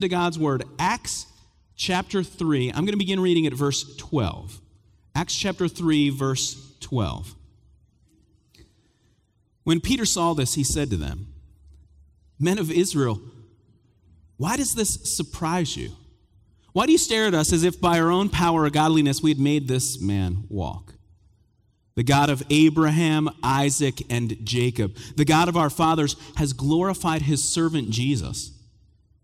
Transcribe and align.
to 0.00 0.08
God's 0.08 0.38
word, 0.38 0.62
Acts 0.78 1.26
chapter 1.74 2.22
3. 2.22 2.68
I'm 2.68 2.84
going 2.84 2.92
to 2.92 2.96
begin 2.96 3.18
reading 3.18 3.48
at 3.48 3.52
verse 3.52 3.96
12. 3.96 4.60
Acts 5.16 5.34
chapter 5.34 5.66
3, 5.66 6.10
verse 6.10 6.76
12. 6.78 7.34
When 9.64 9.80
Peter 9.80 10.04
saw 10.04 10.34
this, 10.34 10.54
he 10.54 10.62
said 10.62 10.90
to 10.90 10.96
them, 10.96 11.34
Men 12.38 12.58
of 12.58 12.70
Israel, 12.70 13.20
why 14.36 14.56
does 14.56 14.74
this 14.74 15.16
surprise 15.16 15.76
you? 15.76 15.90
Why 16.72 16.86
do 16.86 16.92
you 16.92 16.98
stare 16.98 17.26
at 17.26 17.34
us 17.34 17.52
as 17.52 17.64
if 17.64 17.80
by 17.80 17.98
our 17.98 18.12
own 18.12 18.28
power 18.28 18.62
or 18.62 18.70
godliness 18.70 19.20
we 19.20 19.30
had 19.30 19.40
made 19.40 19.66
this 19.66 20.00
man 20.00 20.44
walk? 20.48 20.94
The 21.96 22.04
God 22.04 22.30
of 22.30 22.44
Abraham, 22.50 23.28
Isaac, 23.42 24.00
and 24.08 24.46
Jacob, 24.46 24.94
the 25.16 25.24
God 25.24 25.48
of 25.48 25.56
our 25.56 25.70
fathers, 25.70 26.14
has 26.36 26.52
glorified 26.52 27.22
his 27.22 27.42
servant 27.42 27.90
Jesus. 27.90 28.52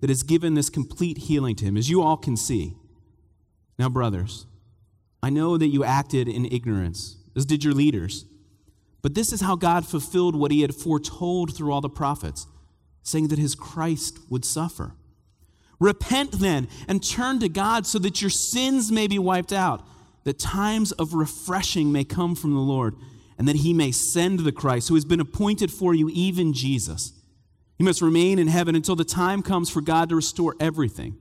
that 0.00 0.10
has 0.10 0.22
given 0.22 0.54
this 0.54 0.70
complete 0.70 1.18
healing 1.18 1.56
to 1.56 1.64
him, 1.64 1.76
as 1.76 1.90
you 1.90 2.02
all 2.02 2.16
can 2.16 2.36
see. 2.36 2.74
Now, 3.78 3.88
brothers, 3.88 4.46
I 5.22 5.30
know 5.30 5.56
that 5.56 5.68
you 5.68 5.84
acted 5.84 6.28
in 6.28 6.46
ignorance, 6.46 7.16
as 7.36 7.44
did 7.44 7.64
your 7.64 7.74
leaders. 7.74 8.24
But 9.02 9.14
this 9.14 9.32
is 9.32 9.40
how 9.40 9.56
God 9.56 9.86
fulfilled 9.86 10.34
what 10.34 10.50
he 10.50 10.62
had 10.62 10.74
foretold 10.74 11.56
through 11.56 11.72
all 11.72 11.80
the 11.80 11.88
prophets, 11.88 12.46
saying 13.02 13.28
that 13.28 13.38
his 13.38 13.54
Christ 13.54 14.18
would 14.28 14.44
suffer. 14.44 14.94
Repent 15.80 16.32
then 16.32 16.68
and 16.88 17.02
turn 17.02 17.38
to 17.40 17.48
God 17.48 17.86
so 17.86 17.98
that 18.00 18.20
your 18.20 18.30
sins 18.30 18.90
may 18.90 19.06
be 19.06 19.18
wiped 19.18 19.52
out, 19.52 19.86
that 20.24 20.38
times 20.38 20.92
of 20.92 21.14
refreshing 21.14 21.92
may 21.92 22.04
come 22.04 22.34
from 22.34 22.52
the 22.52 22.60
Lord, 22.60 22.96
and 23.38 23.46
that 23.46 23.56
he 23.56 23.72
may 23.72 23.92
send 23.92 24.40
the 24.40 24.52
Christ 24.52 24.88
who 24.88 24.96
has 24.96 25.04
been 25.04 25.20
appointed 25.20 25.70
for 25.70 25.94
you, 25.94 26.10
even 26.12 26.52
Jesus. 26.52 27.12
He 27.78 27.84
must 27.84 28.02
remain 28.02 28.40
in 28.40 28.48
heaven 28.48 28.74
until 28.74 28.96
the 28.96 29.04
time 29.04 29.40
comes 29.40 29.70
for 29.70 29.80
God 29.80 30.08
to 30.08 30.16
restore 30.16 30.56
everything, 30.58 31.16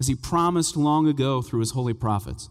as 0.00 0.08
he 0.08 0.16
promised 0.16 0.76
long 0.76 1.06
ago 1.06 1.40
through 1.40 1.60
his 1.60 1.70
holy 1.70 1.94
prophets. 1.94 2.50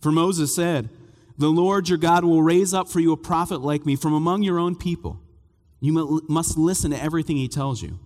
For 0.00 0.12
Moses 0.12 0.54
said, 0.54 0.88
The 1.36 1.48
Lord 1.48 1.88
your 1.88 1.98
God 1.98 2.24
will 2.24 2.42
raise 2.42 2.72
up 2.72 2.88
for 2.88 3.00
you 3.00 3.12
a 3.12 3.16
prophet 3.16 3.60
like 3.60 3.84
me 3.84 3.96
from 3.96 4.12
among 4.12 4.44
your 4.44 4.60
own 4.60 4.76
people. 4.76 5.20
You 5.80 6.22
must 6.28 6.56
listen 6.56 6.92
to 6.92 7.02
everything 7.02 7.36
he 7.36 7.48
tells 7.48 7.82
you. 7.82 7.98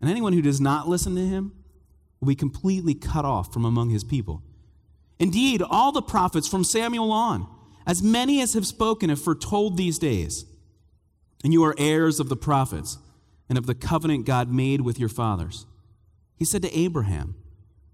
And 0.00 0.08
anyone 0.08 0.32
who 0.32 0.42
does 0.42 0.60
not 0.60 0.88
listen 0.88 1.16
to 1.16 1.26
him 1.26 1.52
will 2.20 2.28
be 2.28 2.34
completely 2.36 2.94
cut 2.94 3.24
off 3.24 3.52
from 3.52 3.64
among 3.64 3.90
his 3.90 4.04
people. 4.04 4.42
Indeed, 5.18 5.60
all 5.60 5.92
the 5.92 6.02
prophets 6.02 6.46
from 6.46 6.62
Samuel 6.62 7.10
on, 7.10 7.48
as 7.86 8.02
many 8.02 8.40
as 8.40 8.54
have 8.54 8.66
spoken, 8.66 9.10
have 9.10 9.20
foretold 9.20 9.76
these 9.76 9.98
days. 9.98 10.44
And 11.42 11.52
you 11.52 11.64
are 11.64 11.74
heirs 11.78 12.20
of 12.20 12.28
the 12.28 12.36
prophets 12.36 12.98
and 13.48 13.58
of 13.58 13.66
the 13.66 13.74
covenant 13.74 14.26
God 14.26 14.50
made 14.50 14.80
with 14.80 14.98
your 14.98 15.08
fathers. 15.08 15.66
He 16.36 16.44
said 16.44 16.62
to 16.62 16.78
Abraham, 16.78 17.36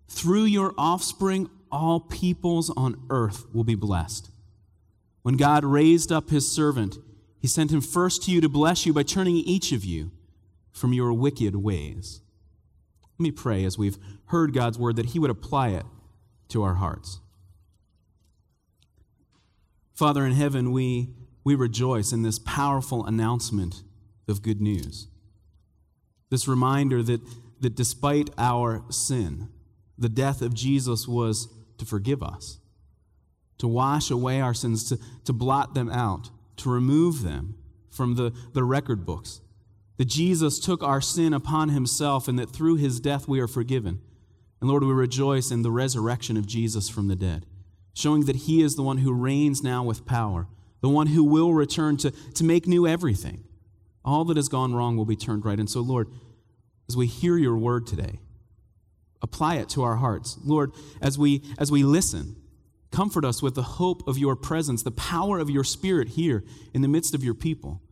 Through 0.08 0.44
your 0.44 0.74
offspring, 0.78 1.50
all 1.70 2.00
peoples 2.00 2.70
on 2.70 3.00
earth 3.10 3.46
will 3.54 3.64
be 3.64 3.74
blessed. 3.74 4.30
When 5.22 5.36
God 5.36 5.64
raised 5.64 6.10
up 6.10 6.30
his 6.30 6.50
servant, 6.50 6.96
he 7.38 7.48
sent 7.48 7.70
him 7.70 7.80
first 7.80 8.24
to 8.24 8.30
you 8.30 8.40
to 8.40 8.48
bless 8.48 8.86
you 8.86 8.92
by 8.92 9.02
turning 9.02 9.36
each 9.36 9.72
of 9.72 9.84
you 9.84 10.10
from 10.72 10.92
your 10.92 11.12
wicked 11.12 11.56
ways. 11.56 12.20
Let 13.18 13.24
me 13.24 13.30
pray 13.30 13.64
as 13.64 13.76
we've 13.76 13.98
heard 14.26 14.54
God's 14.54 14.78
word 14.78 14.96
that 14.96 15.06
he 15.06 15.18
would 15.18 15.30
apply 15.30 15.70
it 15.70 15.84
to 16.48 16.62
our 16.62 16.74
hearts. 16.74 17.20
Father 19.94 20.24
in 20.24 20.32
heaven, 20.32 20.72
we, 20.72 21.10
we 21.44 21.54
rejoice 21.54 22.12
in 22.12 22.22
this 22.22 22.38
powerful 22.38 23.04
announcement 23.04 23.82
of 24.26 24.42
good 24.42 24.60
news. 24.60 25.08
This 26.30 26.48
reminder 26.48 27.02
that, 27.02 27.20
that 27.60 27.74
despite 27.74 28.30
our 28.38 28.84
sin, 28.88 29.48
the 29.98 30.08
death 30.08 30.40
of 30.40 30.54
Jesus 30.54 31.06
was 31.06 31.48
to 31.78 31.84
forgive 31.84 32.22
us, 32.22 32.58
to 33.58 33.68
wash 33.68 34.10
away 34.10 34.40
our 34.40 34.54
sins, 34.54 34.88
to, 34.88 34.98
to 35.24 35.32
blot 35.32 35.74
them 35.74 35.90
out, 35.90 36.30
to 36.56 36.70
remove 36.70 37.22
them 37.22 37.56
from 37.90 38.14
the, 38.14 38.32
the 38.54 38.64
record 38.64 39.04
books. 39.04 39.40
That 39.98 40.06
Jesus 40.06 40.58
took 40.58 40.82
our 40.82 41.00
sin 41.02 41.34
upon 41.34 41.68
himself 41.68 42.28
and 42.28 42.38
that 42.38 42.50
through 42.50 42.76
his 42.76 43.00
death 43.00 43.28
we 43.28 43.40
are 43.40 43.48
forgiven. 43.48 44.00
And 44.60 44.70
Lord, 44.70 44.84
we 44.84 44.92
rejoice 44.92 45.50
in 45.50 45.62
the 45.62 45.70
resurrection 45.70 46.36
of 46.36 46.46
Jesus 46.46 46.88
from 46.88 47.08
the 47.08 47.16
dead, 47.16 47.44
showing 47.92 48.24
that 48.24 48.36
he 48.36 48.62
is 48.62 48.76
the 48.76 48.82
one 48.82 48.98
who 48.98 49.12
reigns 49.12 49.62
now 49.62 49.82
with 49.82 50.06
power, 50.06 50.46
the 50.80 50.88
one 50.88 51.08
who 51.08 51.24
will 51.24 51.52
return 51.52 51.96
to, 51.98 52.10
to 52.10 52.44
make 52.44 52.66
new 52.66 52.86
everything. 52.86 53.44
All 54.04 54.24
that 54.26 54.36
has 54.36 54.48
gone 54.48 54.74
wrong 54.74 54.96
will 54.96 55.04
be 55.04 55.16
turned 55.16 55.44
right. 55.44 55.58
And 55.58 55.68
so, 55.68 55.80
Lord, 55.80 56.08
as 56.88 56.96
we 56.96 57.06
hear 57.06 57.36
your 57.36 57.56
word 57.56 57.86
today, 57.86 58.20
apply 59.22 59.56
it 59.56 59.68
to 59.70 59.82
our 59.82 59.96
hearts. 59.96 60.38
Lord, 60.44 60.72
as 61.00 61.18
we 61.18 61.42
as 61.58 61.70
we 61.70 61.82
listen, 61.82 62.36
comfort 62.90 63.24
us 63.24 63.42
with 63.42 63.54
the 63.54 63.62
hope 63.62 64.06
of 64.08 64.18
your 64.18 64.36
presence, 64.36 64.82
the 64.82 64.90
power 64.90 65.38
of 65.38 65.50
your 65.50 65.64
spirit 65.64 66.10
here 66.10 66.44
in 66.74 66.82
the 66.82 66.88
midst 66.88 67.14
of 67.14 67.22
your 67.22 67.34
people. 67.34 67.82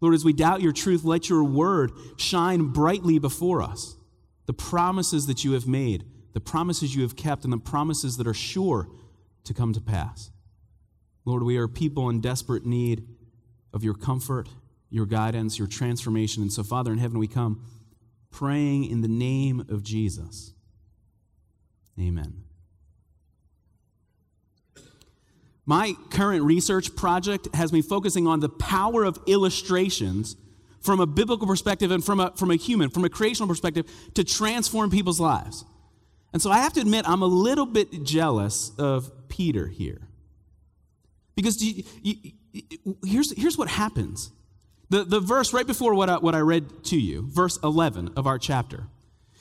Lord, 0.00 0.14
as 0.14 0.24
we 0.24 0.32
doubt 0.32 0.62
your 0.62 0.72
truth, 0.72 1.04
let 1.04 1.28
your 1.28 1.44
word 1.44 1.92
shine 2.16 2.72
brightly 2.72 3.18
before 3.18 3.62
us. 3.62 3.96
The 4.46 4.52
promises 4.52 5.26
that 5.26 5.44
you 5.44 5.52
have 5.52 5.68
made, 5.68 6.04
the 6.32 6.40
promises 6.40 6.96
you 6.96 7.02
have 7.02 7.14
kept, 7.14 7.44
and 7.44 7.52
the 7.52 7.58
promises 7.58 8.16
that 8.16 8.26
are 8.26 8.34
sure 8.34 8.88
to 9.44 9.54
come 9.54 9.72
to 9.72 9.80
pass. 9.80 10.30
Lord, 11.24 11.44
we 11.44 11.56
are 11.56 11.68
people 11.68 12.10
in 12.10 12.20
desperate 12.20 12.66
need 12.66 13.06
of 13.72 13.84
your 13.84 13.94
comfort 13.94 14.48
your 14.92 15.06
guidance, 15.06 15.58
your 15.58 15.66
transformation. 15.66 16.42
And 16.42 16.52
so, 16.52 16.62
Father 16.62 16.92
in 16.92 16.98
heaven, 16.98 17.18
we 17.18 17.26
come 17.26 17.64
praying 18.30 18.84
in 18.84 19.00
the 19.00 19.08
name 19.08 19.60
of 19.70 19.82
Jesus. 19.82 20.52
Amen. 21.98 22.44
My 25.64 25.94
current 26.10 26.44
research 26.44 26.94
project 26.94 27.48
has 27.54 27.72
me 27.72 27.80
focusing 27.80 28.26
on 28.26 28.40
the 28.40 28.48
power 28.48 29.04
of 29.04 29.18
illustrations 29.26 30.36
from 30.80 31.00
a 31.00 31.06
biblical 31.06 31.46
perspective 31.46 31.90
and 31.90 32.04
from 32.04 32.20
a, 32.20 32.32
from 32.36 32.50
a 32.50 32.56
human, 32.56 32.90
from 32.90 33.04
a 33.04 33.08
creational 33.08 33.48
perspective, 33.48 33.90
to 34.14 34.24
transform 34.24 34.90
people's 34.90 35.20
lives. 35.20 35.64
And 36.32 36.42
so 36.42 36.50
I 36.50 36.58
have 36.58 36.72
to 36.74 36.80
admit, 36.80 37.08
I'm 37.08 37.22
a 37.22 37.26
little 37.26 37.66
bit 37.66 38.02
jealous 38.02 38.72
of 38.78 39.10
Peter 39.28 39.68
here. 39.68 40.08
Because 41.34 41.62
you, 41.62 41.84
you, 42.02 42.32
here's, 43.04 43.32
here's 43.38 43.56
what 43.56 43.68
happens 43.68 44.30
the, 44.92 45.04
the 45.04 45.20
verse 45.20 45.54
right 45.54 45.66
before 45.66 45.94
what 45.94 46.10
I, 46.10 46.18
what 46.18 46.34
I 46.34 46.40
read 46.40 46.84
to 46.84 47.00
you, 47.00 47.26
verse 47.26 47.58
11 47.64 48.12
of 48.14 48.26
our 48.26 48.38
chapter, 48.38 48.88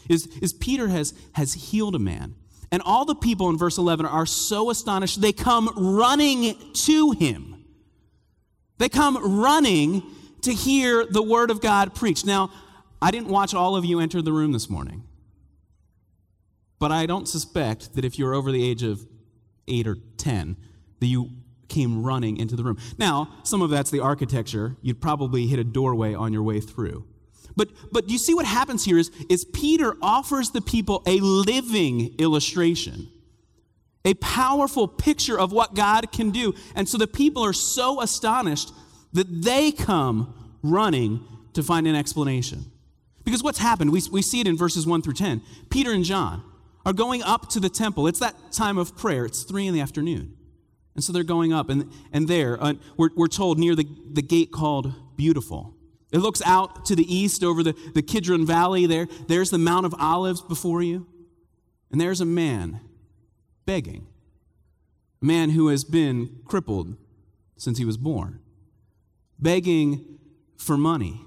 is, 0.07 0.27
is 0.41 0.53
Peter 0.53 0.87
has, 0.87 1.13
has 1.33 1.53
healed 1.53 1.93
a 1.93 1.99
man. 1.99 2.35
And 2.71 2.81
all 2.83 3.03
the 3.03 3.15
people 3.15 3.49
in 3.49 3.57
verse 3.57 3.77
11 3.77 4.05
are 4.05 4.25
so 4.25 4.69
astonished, 4.69 5.19
they 5.19 5.33
come 5.33 5.69
running 5.75 6.55
to 6.71 7.11
him. 7.11 7.65
They 8.77 8.87
come 8.87 9.41
running 9.41 10.03
to 10.43 10.53
hear 10.53 11.05
the 11.05 11.21
word 11.21 11.51
of 11.51 11.59
God 11.59 11.93
preached. 11.95 12.25
Now, 12.25 12.49
I 13.01 13.11
didn't 13.11 13.27
watch 13.27 13.53
all 13.53 13.75
of 13.75 13.83
you 13.83 13.99
enter 13.99 14.21
the 14.21 14.31
room 14.31 14.53
this 14.53 14.69
morning. 14.69 15.03
But 16.79 16.93
I 16.93 17.05
don't 17.05 17.27
suspect 17.27 17.95
that 17.95 18.05
if 18.05 18.17
you're 18.17 18.33
over 18.33 18.53
the 18.53 18.65
age 18.67 18.83
of 18.83 19.05
8 19.67 19.85
or 19.85 19.97
10, 20.15 20.55
that 21.01 21.07
you 21.07 21.29
came 21.71 22.03
running 22.03 22.37
into 22.37 22.55
the 22.55 22.63
room. 22.63 22.77
Now, 22.99 23.33
some 23.43 23.61
of 23.61 23.69
that's 23.71 23.89
the 23.89 24.01
architecture. 24.01 24.75
You'd 24.81 25.01
probably 25.01 25.47
hit 25.47 25.57
a 25.57 25.63
doorway 25.63 26.13
on 26.13 26.33
your 26.33 26.43
way 26.43 26.59
through. 26.59 27.05
But, 27.55 27.69
but 27.91 28.09
you 28.09 28.17
see 28.17 28.33
what 28.33 28.45
happens 28.45 28.85
here 28.85 28.97
is, 28.97 29.09
is 29.29 29.45
Peter 29.45 29.95
offers 30.01 30.51
the 30.51 30.61
people 30.61 31.01
a 31.07 31.19
living 31.19 32.15
illustration, 32.19 33.09
a 34.05 34.13
powerful 34.15 34.87
picture 34.87 35.39
of 35.39 35.51
what 35.51 35.73
God 35.73 36.11
can 36.11 36.31
do. 36.31 36.53
And 36.75 36.87
so 36.87 36.97
the 36.97 37.07
people 37.07 37.43
are 37.43 37.53
so 37.53 38.01
astonished 38.01 38.71
that 39.13 39.43
they 39.43 39.71
come 39.71 40.33
running 40.61 41.25
to 41.53 41.63
find 41.63 41.87
an 41.87 41.95
explanation. 41.95 42.65
Because 43.23 43.43
what's 43.43 43.59
happened, 43.59 43.91
we, 43.91 44.01
we 44.11 44.21
see 44.21 44.41
it 44.41 44.47
in 44.47 44.57
verses 44.57 44.85
1 44.85 45.01
through 45.01 45.13
10. 45.13 45.41
Peter 45.69 45.91
and 45.91 46.03
John 46.03 46.43
are 46.85 46.93
going 46.93 47.21
up 47.23 47.49
to 47.49 47.59
the 47.59 47.69
temple. 47.69 48.07
It's 48.07 48.19
that 48.19 48.35
time 48.51 48.77
of 48.77 48.97
prayer, 48.97 49.25
it's 49.25 49.43
3 49.43 49.67
in 49.67 49.73
the 49.73 49.81
afternoon. 49.81 50.35
And 50.95 51.03
so 51.03 51.13
they're 51.13 51.23
going 51.23 51.53
up, 51.53 51.69
and, 51.69 51.89
and 52.11 52.27
there, 52.27 52.61
uh, 52.61 52.73
we're, 52.97 53.09
we're 53.15 53.27
told 53.27 53.57
near 53.57 53.75
the, 53.75 53.87
the 54.11 54.21
gate 54.21 54.51
called 54.51 54.93
Beautiful. 55.15 55.73
It 56.11 56.17
looks 56.17 56.41
out 56.45 56.85
to 56.85 56.95
the 56.95 57.13
east 57.13 57.43
over 57.43 57.63
the, 57.63 57.73
the 57.93 58.01
Kidron 58.01 58.45
Valley 58.45 58.85
there. 58.85 59.07
There's 59.27 59.49
the 59.49 59.57
Mount 59.57 59.85
of 59.85 59.95
Olives 59.97 60.41
before 60.41 60.81
you. 60.81 61.07
And 61.91 61.99
there's 61.99 62.21
a 62.21 62.25
man 62.25 62.81
begging, 63.65 64.07
a 65.21 65.25
man 65.25 65.51
who 65.51 65.69
has 65.69 65.83
been 65.83 66.39
crippled 66.45 66.97
since 67.57 67.77
he 67.77 67.85
was 67.85 67.97
born, 67.97 68.39
begging 69.39 70.19
for 70.57 70.77
money. 70.77 71.21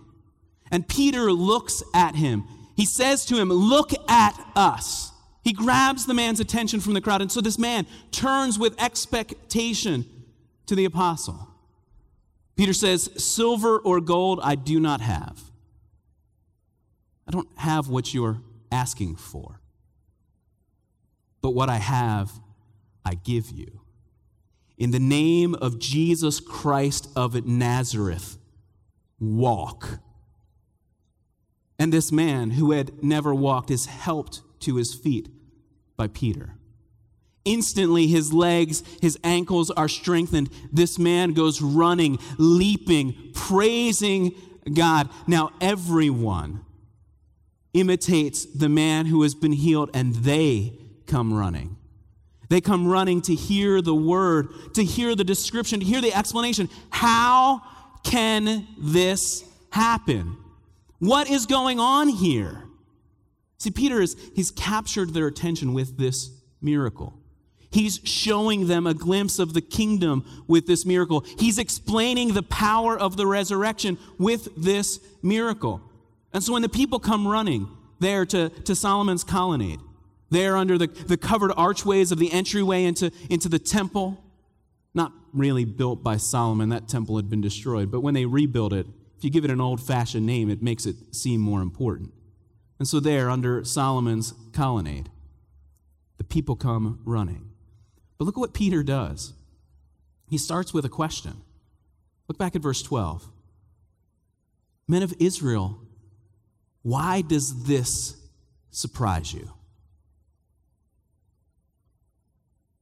And 0.70 0.88
Peter 0.88 1.32
looks 1.32 1.82
at 1.94 2.16
him. 2.16 2.44
He 2.76 2.86
says 2.86 3.24
to 3.26 3.36
him, 3.36 3.50
Look 3.50 3.92
at 4.10 4.34
us. 4.56 5.12
He 5.44 5.52
grabs 5.52 6.06
the 6.06 6.14
man's 6.14 6.40
attention 6.40 6.80
from 6.80 6.94
the 6.94 7.02
crowd. 7.02 7.20
And 7.20 7.30
so 7.30 7.42
this 7.42 7.58
man 7.58 7.86
turns 8.10 8.58
with 8.58 8.80
expectation 8.80 10.06
to 10.66 10.74
the 10.74 10.86
apostle. 10.86 11.48
Peter 12.56 12.72
says, 12.72 13.10
Silver 13.22 13.78
or 13.78 14.00
gold 14.00 14.40
I 14.42 14.54
do 14.54 14.80
not 14.80 15.02
have. 15.02 15.38
I 17.28 17.30
don't 17.30 17.48
have 17.58 17.88
what 17.88 18.14
you're 18.14 18.40
asking 18.72 19.16
for. 19.16 19.60
But 21.42 21.50
what 21.50 21.68
I 21.68 21.76
have, 21.76 22.32
I 23.04 23.14
give 23.14 23.50
you. 23.50 23.82
In 24.78 24.92
the 24.92 24.98
name 24.98 25.54
of 25.54 25.78
Jesus 25.78 26.40
Christ 26.40 27.10
of 27.14 27.44
Nazareth, 27.46 28.38
walk. 29.20 30.00
And 31.78 31.92
this 31.92 32.10
man 32.10 32.52
who 32.52 32.72
had 32.72 33.02
never 33.04 33.34
walked 33.34 33.70
is 33.70 33.86
helped 33.86 34.40
to 34.60 34.76
his 34.76 34.94
feet 34.94 35.28
by 35.96 36.08
Peter. 36.08 36.54
Instantly, 37.44 38.06
his 38.06 38.32
legs, 38.32 38.82
his 39.02 39.18
ankles 39.22 39.70
are 39.70 39.88
strengthened. 39.88 40.48
This 40.72 40.98
man 40.98 41.34
goes 41.34 41.60
running, 41.60 42.18
leaping, 42.38 43.32
praising 43.34 44.32
God. 44.72 45.10
Now, 45.26 45.50
everyone 45.60 46.64
imitates 47.74 48.46
the 48.46 48.68
man 48.68 49.06
who 49.06 49.22
has 49.22 49.34
been 49.34 49.52
healed, 49.52 49.90
and 49.92 50.14
they 50.14 50.78
come 51.06 51.34
running. 51.34 51.76
They 52.48 52.60
come 52.60 52.86
running 52.86 53.20
to 53.22 53.34
hear 53.34 53.82
the 53.82 53.94
word, 53.94 54.48
to 54.74 54.84
hear 54.84 55.14
the 55.14 55.24
description, 55.24 55.80
to 55.80 55.86
hear 55.86 56.00
the 56.00 56.14
explanation. 56.14 56.70
How 56.90 57.62
can 58.04 58.66
this 58.78 59.44
happen? 59.70 60.36
What 60.98 61.28
is 61.28 61.46
going 61.46 61.80
on 61.80 62.08
here? 62.08 62.62
See, 63.64 63.70
Peter 63.70 64.02
is 64.02 64.14
he's 64.34 64.50
captured 64.50 65.14
their 65.14 65.26
attention 65.26 65.72
with 65.72 65.96
this 65.96 66.30
miracle. 66.60 67.18
He's 67.70 67.98
showing 68.04 68.66
them 68.68 68.86
a 68.86 68.92
glimpse 68.92 69.38
of 69.38 69.54
the 69.54 69.62
kingdom 69.62 70.44
with 70.46 70.66
this 70.66 70.84
miracle. 70.84 71.24
He's 71.38 71.56
explaining 71.56 72.34
the 72.34 72.42
power 72.42 72.94
of 72.96 73.16
the 73.16 73.26
resurrection 73.26 73.96
with 74.18 74.48
this 74.54 75.00
miracle. 75.22 75.80
And 76.34 76.44
so 76.44 76.52
when 76.52 76.60
the 76.60 76.68
people 76.68 76.98
come 76.98 77.26
running 77.26 77.66
there 78.00 78.26
to, 78.26 78.50
to 78.50 78.76
Solomon's 78.76 79.24
colonnade, 79.24 79.80
there 80.28 80.58
under 80.58 80.76
the, 80.76 80.88
the 80.88 81.16
covered 81.16 81.52
archways 81.56 82.12
of 82.12 82.18
the 82.18 82.30
entryway 82.32 82.84
into, 82.84 83.10
into 83.30 83.48
the 83.48 83.58
temple, 83.58 84.22
not 84.92 85.10
really 85.32 85.64
built 85.64 86.04
by 86.04 86.18
Solomon, 86.18 86.68
that 86.68 86.86
temple 86.86 87.16
had 87.16 87.30
been 87.30 87.40
destroyed, 87.40 87.90
but 87.90 88.00
when 88.00 88.12
they 88.12 88.26
rebuilt 88.26 88.74
it, 88.74 88.86
if 89.16 89.24
you 89.24 89.30
give 89.30 89.46
it 89.46 89.50
an 89.50 89.62
old 89.62 89.80
fashioned 89.80 90.26
name, 90.26 90.50
it 90.50 90.62
makes 90.62 90.84
it 90.84 90.96
seem 91.12 91.40
more 91.40 91.62
important. 91.62 92.12
And 92.78 92.88
so, 92.88 93.00
there, 93.00 93.30
under 93.30 93.64
Solomon's 93.64 94.34
colonnade, 94.52 95.10
the 96.18 96.24
people 96.24 96.56
come 96.56 97.00
running. 97.04 97.50
But 98.18 98.24
look 98.24 98.36
at 98.36 98.40
what 98.40 98.54
Peter 98.54 98.82
does. 98.82 99.32
He 100.28 100.38
starts 100.38 100.74
with 100.74 100.84
a 100.84 100.88
question. 100.88 101.42
Look 102.28 102.38
back 102.38 102.56
at 102.56 102.62
verse 102.62 102.82
12. 102.82 103.28
Men 104.88 105.02
of 105.02 105.14
Israel, 105.18 105.78
why 106.82 107.22
does 107.22 107.64
this 107.64 108.16
surprise 108.70 109.32
you? 109.32 109.50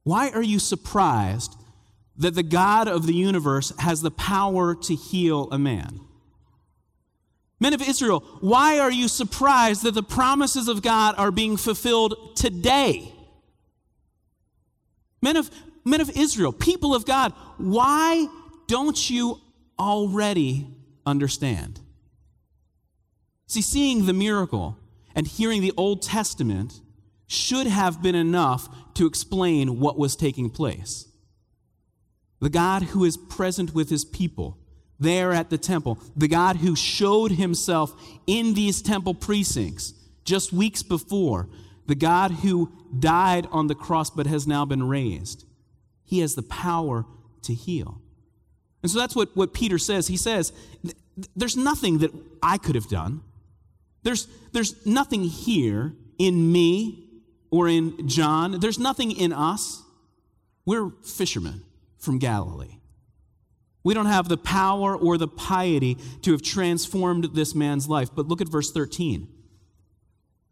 Why 0.03 0.29
are 0.31 0.43
you 0.43 0.59
surprised 0.59 1.55
that 2.17 2.35
the 2.35 2.43
God 2.43 2.87
of 2.87 3.07
the 3.07 3.13
universe 3.13 3.71
has 3.79 4.01
the 4.01 4.11
power 4.11 4.75
to 4.75 4.95
heal 4.95 5.47
a 5.51 5.57
man? 5.57 6.01
Men 7.63 7.73
of 7.73 7.81
Israel, 7.81 8.19
why 8.41 8.79
are 8.79 8.91
you 8.91 9.07
surprised 9.07 9.83
that 9.83 9.93
the 9.93 10.03
promises 10.03 10.67
of 10.67 10.81
God 10.81 11.15
are 11.17 11.31
being 11.31 11.55
fulfilled 11.55 12.35
today? 12.35 13.09
Men 15.21 15.37
of, 15.37 15.49
men 15.85 16.01
of 16.01 16.09
Israel, 16.09 16.51
people 16.51 16.93
of 16.93 17.05
God, 17.05 17.31
why 17.55 18.27
don't 18.67 19.09
you 19.09 19.39
already 19.79 20.67
understand? 21.05 21.79
See, 23.47 23.61
seeing 23.61 24.07
the 24.07 24.13
miracle 24.13 24.77
and 25.15 25.25
hearing 25.25 25.61
the 25.61 25.71
Old 25.77 26.01
Testament 26.01 26.81
should 27.27 27.67
have 27.67 28.03
been 28.03 28.13
enough 28.13 28.93
to 28.95 29.05
explain 29.05 29.79
what 29.79 29.97
was 29.97 30.17
taking 30.17 30.49
place. 30.49 31.07
The 32.41 32.49
God 32.49 32.83
who 32.83 33.05
is 33.05 33.15
present 33.15 33.73
with 33.73 33.89
his 33.89 34.03
people 34.03 34.57
there 34.99 35.33
at 35.33 35.49
the 35.49 35.57
temple, 35.57 35.99
the 36.15 36.27
God 36.27 36.57
who 36.57 36.75
showed 36.75 37.31
himself 37.31 37.93
in 38.27 38.53
these 38.53 38.81
temple 38.81 39.13
precincts 39.13 39.93
just 40.23 40.53
weeks 40.53 40.83
before, 40.83 41.49
the 41.87 41.95
God 41.95 42.31
who 42.31 42.71
died 42.97 43.47
on 43.51 43.67
the 43.67 43.75
cross 43.75 44.09
but 44.09 44.27
has 44.27 44.47
now 44.47 44.65
been 44.65 44.87
raised, 44.87 45.45
he 46.05 46.19
has 46.19 46.35
the 46.35 46.43
power 46.43 47.05
to 47.43 47.53
heal. 47.53 48.01
And 48.81 48.91
so 48.91 48.99
that's 48.99 49.15
what, 49.15 49.35
what 49.35 49.53
Peter 49.53 49.77
says. 49.77 50.07
He 50.07 50.17
says, 50.17 50.51
There's 51.35 51.57
nothing 51.57 51.99
that 51.99 52.11
I 52.41 52.57
could 52.57 52.75
have 52.75 52.89
done. 52.89 53.21
There's, 54.03 54.27
there's 54.51 54.85
nothing 54.85 55.23
here 55.23 55.93
in 56.19 56.51
me 56.51 57.09
or 57.49 57.69
in 57.69 58.07
John. 58.07 58.59
There's 58.59 58.79
nothing 58.79 59.11
in 59.11 59.31
us. 59.31 59.81
We're 60.65 60.89
fishermen 61.03 61.63
from 61.97 62.19
Galilee. 62.19 62.77
We 63.83 63.93
don't 63.93 64.05
have 64.05 64.29
the 64.29 64.37
power 64.37 64.95
or 64.95 65.17
the 65.17 65.27
piety 65.27 65.97
to 66.21 66.31
have 66.31 66.41
transformed 66.41 67.35
this 67.35 67.53
man's 67.53 67.87
life. 67.87 68.09
But 68.15 68.27
look 68.27 68.41
at 68.41 68.47
verse 68.47 68.71
13. 68.71 69.27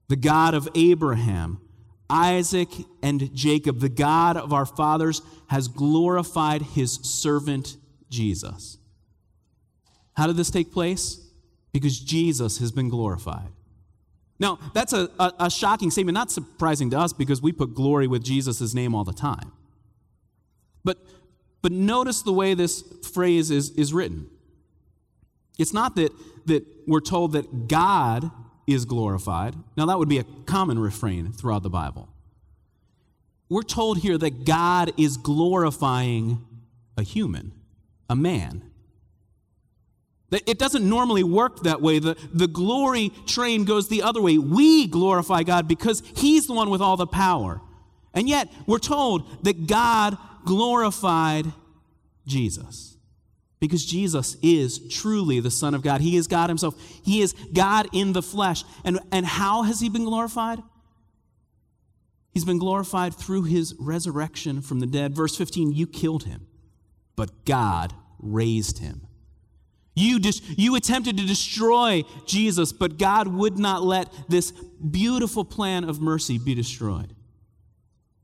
The 0.10 0.16
God 0.18 0.54
of 0.54 0.68
Abraham, 0.76 1.62
Isaac, 2.10 2.68
and 3.02 3.34
Jacob, 3.34 3.80
the 3.80 3.90
God 3.90 4.36
of 4.36 4.52
our 4.52 4.66
fathers, 4.66 5.22
has 5.48 5.70
glorified 5.70 6.62
his 6.62 6.96
servant 6.96 7.78
Jesus. 8.10 8.78
How 10.14 10.28
did 10.28 10.36
this 10.36 10.50
take 10.50 10.72
place? 10.72 11.26
Because 11.72 12.00
Jesus 12.00 12.58
has 12.58 12.74
been 12.74 12.90
glorified. 12.90 13.50
Now, 14.40 14.60
that's 14.74 14.92
a, 14.92 15.10
a, 15.20 15.34
a, 15.42 15.50
shocking 15.52 15.92
statement, 15.92 16.16
not 16.16 16.32
surprising 16.32 16.90
to 16.90 17.00
us 17.00 17.14
because 17.14 17.42
we 17.42 17.52
put 17.52 17.76
glory 17.76 18.08
with 18.08 18.24
Jesus' 18.24 18.74
name 18.74 18.96
all 18.96 19.04
the 19.04 19.14
time. 19.14 19.52
But, 20.84 20.98
but 21.62 21.72
notice 21.72 22.22
the 22.22 22.34
way 22.34 22.54
this 22.54 22.84
phrase 23.14 23.52
is, 23.52 23.70
is 23.72 23.94
written. 23.94 24.30
It's 25.58 25.74
not 25.74 25.96
that, 25.96 26.12
that 26.48 26.66
we're 26.88 27.02
told 27.02 27.34
that 27.34 27.68
God 27.68 28.32
is 28.68 28.86
glorified. 28.86 29.56
Now, 29.78 29.86
that 29.88 30.00
would 30.00 30.10
be 30.10 30.18
a 30.18 30.26
common 30.46 30.80
refrain 30.80 31.32
throughout 31.32 31.64
the 31.64 31.70
Bible. 31.70 32.10
We're 33.50 33.64
told 33.64 34.00
here 34.00 34.18
that 34.18 34.46
God 34.46 34.94
is 34.98 35.18
glorifying 35.18 36.46
a 36.98 37.04
human, 37.04 37.52
a 38.10 38.16
man. 38.16 38.64
It 40.32 40.58
doesn't 40.58 40.88
normally 40.88 41.24
work 41.24 41.64
that 41.64 41.82
way. 41.82 42.00
The, 42.00 42.16
the 42.34 42.48
glory 42.48 43.12
train 43.26 43.66
goes 43.66 43.90
the 43.90 44.02
other 44.02 44.22
way. 44.22 44.38
We 44.38 44.88
glorify 44.88 45.44
God 45.44 45.68
because 45.68 46.02
He's 46.16 46.48
the 46.48 46.54
one 46.54 46.70
with 46.70 46.80
all 46.80 46.96
the 46.96 47.06
power. 47.06 47.60
And 48.14 48.28
yet, 48.28 48.50
we're 48.68 48.80
told 48.80 49.44
that 49.44 49.68
God 49.68 50.18
glorified 50.46 51.46
Jesus 52.28 52.98
because 53.60 53.86
Jesus 53.86 54.36
is 54.42 54.80
truly 54.90 55.40
the 55.40 55.52
Son 55.52 55.74
of 55.74 55.84
God. 55.84 56.02
He 56.02 56.18
is 56.18 56.28
God 56.28 56.50
Himself, 56.50 56.76
He 57.04 57.22
is 57.22 57.34
God 57.54 57.88
in 57.94 58.12
the 58.12 58.22
flesh. 58.22 58.64
And, 58.84 59.00
and 59.12 59.26
how 59.26 59.64
has 59.64 59.80
He 59.80 59.88
been 59.88 60.04
glorified? 60.04 60.60
He's 62.34 62.46
been 62.46 62.60
glorified 62.60 63.14
through 63.14 63.44
His 63.44 63.76
resurrection 63.80 64.62
from 64.62 64.80
the 64.80 64.88
dead. 64.88 65.16
Verse 65.16 65.38
15 65.38 65.72
You 65.72 65.88
killed 65.88 66.24
Him, 66.24 66.48
but 67.16 67.46
God 67.46 67.94
raised 68.20 68.80
Him. 68.80 69.08
You, 69.94 70.20
dis- 70.20 70.42
you 70.58 70.76
attempted 70.76 71.18
to 71.18 71.26
destroy 71.26 72.04
Jesus, 72.26 72.72
but 72.72 72.98
God 72.98 73.28
would 73.28 73.60
not 73.60 73.84
let 73.84 74.08
this 74.30 74.52
beautiful 74.52 75.44
plan 75.44 75.84
of 75.84 76.02
mercy 76.02 76.38
be 76.38 76.56
destroyed. 76.56 77.14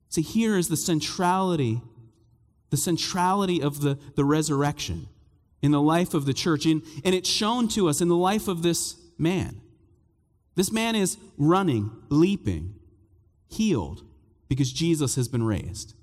See, 0.10 0.22
here 0.22 0.58
is 0.58 0.70
the 0.70 0.78
centrality, 0.78 1.82
the 2.70 2.78
centrality 2.78 3.62
of 3.62 3.82
the, 3.82 3.98
the 4.16 4.26
resurrection 4.26 5.08
in 5.62 5.72
the 5.72 5.82
life 5.82 6.14
of 6.14 6.26
the 6.26 6.34
church. 6.34 6.66
and 6.66 6.84
it's 7.04 7.30
shown 7.30 7.68
to 7.70 7.90
us 7.90 8.02
in 8.02 8.08
the 8.08 8.16
life 8.16 8.48
of 8.48 8.64
this 8.64 8.96
man. 9.18 9.62
This 10.56 10.72
man 10.72 10.96
is 10.96 11.18
running, 11.38 11.92
leaping, 12.10 12.76
healed, 13.48 14.04
because 14.48 14.72
Jesus 14.72 15.16
has 15.16 15.28
been 15.28 15.44
raised. 15.44 15.94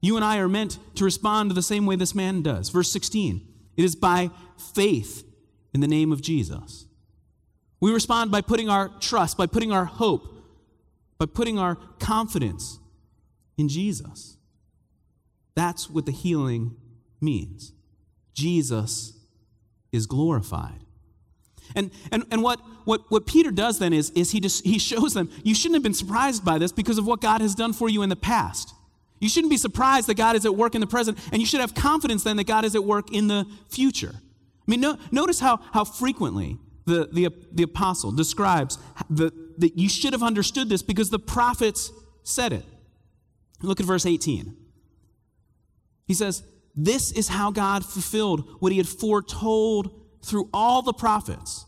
You 0.00 0.16
and 0.16 0.24
I 0.24 0.38
are 0.38 0.48
meant 0.48 0.78
to 0.96 1.04
respond 1.04 1.50
the 1.50 1.62
same 1.62 1.86
way 1.86 1.96
this 1.96 2.14
man 2.14 2.42
does. 2.42 2.70
Verse 2.70 2.90
16 2.90 3.44
it 3.76 3.84
is 3.84 3.94
by 3.94 4.30
faith 4.74 5.24
in 5.72 5.80
the 5.80 5.86
name 5.86 6.10
of 6.10 6.20
Jesus. 6.20 6.86
We 7.80 7.92
respond 7.92 8.32
by 8.32 8.40
putting 8.40 8.68
our 8.68 8.88
trust, 9.00 9.38
by 9.38 9.46
putting 9.46 9.70
our 9.70 9.84
hope, 9.84 10.26
by 11.16 11.26
putting 11.26 11.60
our 11.60 11.76
confidence 12.00 12.80
in 13.58 13.68
Jesus. 13.68 14.38
That's 15.54 15.90
what 15.90 16.06
the 16.06 16.12
healing 16.12 16.76
means. 17.20 17.72
Jesus 18.32 19.12
is 19.92 20.06
glorified. 20.06 20.84
And, 21.74 21.90
and, 22.10 22.24
and 22.30 22.42
what, 22.42 22.60
what, 22.84 23.10
what 23.10 23.26
Peter 23.26 23.50
does 23.50 23.78
then 23.78 23.92
is, 23.92 24.10
is 24.10 24.30
he, 24.30 24.40
just, 24.40 24.64
he 24.64 24.78
shows 24.78 25.12
them 25.12 25.30
you 25.42 25.54
shouldn't 25.54 25.74
have 25.74 25.82
been 25.82 25.92
surprised 25.92 26.44
by 26.44 26.56
this 26.58 26.72
because 26.72 26.96
of 26.96 27.06
what 27.06 27.20
God 27.20 27.40
has 27.40 27.54
done 27.54 27.72
for 27.72 27.90
you 27.90 28.02
in 28.02 28.08
the 28.08 28.16
past. 28.16 28.72
You 29.20 29.28
shouldn't 29.28 29.50
be 29.50 29.56
surprised 29.56 30.06
that 30.06 30.16
God 30.16 30.36
is 30.36 30.46
at 30.46 30.54
work 30.54 30.74
in 30.74 30.80
the 30.80 30.86
present, 30.86 31.18
and 31.32 31.40
you 31.40 31.46
should 31.46 31.60
have 31.60 31.74
confidence 31.74 32.22
then 32.22 32.36
that 32.36 32.46
God 32.46 32.64
is 32.64 32.76
at 32.76 32.84
work 32.84 33.12
in 33.12 33.26
the 33.26 33.44
future. 33.68 34.12
I 34.14 34.70
mean, 34.70 34.80
no, 34.80 34.96
notice 35.10 35.40
how, 35.40 35.60
how 35.72 35.84
frequently 35.84 36.58
the, 36.84 37.08
the, 37.12 37.28
the 37.50 37.64
apostle 37.64 38.12
describes 38.12 38.78
the, 39.10 39.32
that 39.58 39.76
you 39.76 39.88
should 39.88 40.12
have 40.12 40.22
understood 40.22 40.68
this 40.68 40.82
because 40.82 41.10
the 41.10 41.18
prophets 41.18 41.90
said 42.22 42.52
it. 42.52 42.64
Look 43.62 43.80
at 43.80 43.86
verse 43.86 44.06
18. 44.06 44.56
He 46.06 46.14
says, 46.14 46.42
This 46.74 47.12
is 47.12 47.28
how 47.28 47.50
God 47.50 47.84
fulfilled 47.84 48.48
what 48.60 48.72
he 48.72 48.78
had 48.78 48.88
foretold 48.88 49.90
through 50.22 50.48
all 50.52 50.82
the 50.82 50.92
prophets. 50.92 51.66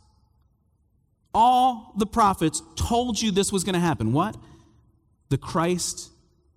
All 1.32 1.92
the 1.96 2.06
prophets 2.06 2.62
told 2.76 3.20
you 3.20 3.30
this 3.30 3.52
was 3.52 3.64
going 3.64 3.74
to 3.74 3.80
happen. 3.80 4.12
What? 4.12 4.36
The 5.28 5.38
Christ 5.38 6.10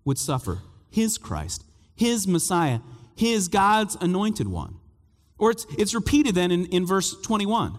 would 0.06 0.18
suffer. 0.18 0.60
His 0.90 1.18
Christ, 1.18 1.64
his 1.96 2.28
Messiah, 2.28 2.80
his 3.16 3.48
God's 3.48 3.96
anointed 4.00 4.48
one. 4.48 4.76
Or 5.38 5.52
it's, 5.52 5.66
it's 5.78 5.94
repeated 5.94 6.36
then 6.36 6.52
in, 6.52 6.66
in 6.68 6.86
verse 6.86 7.20
21 7.22 7.78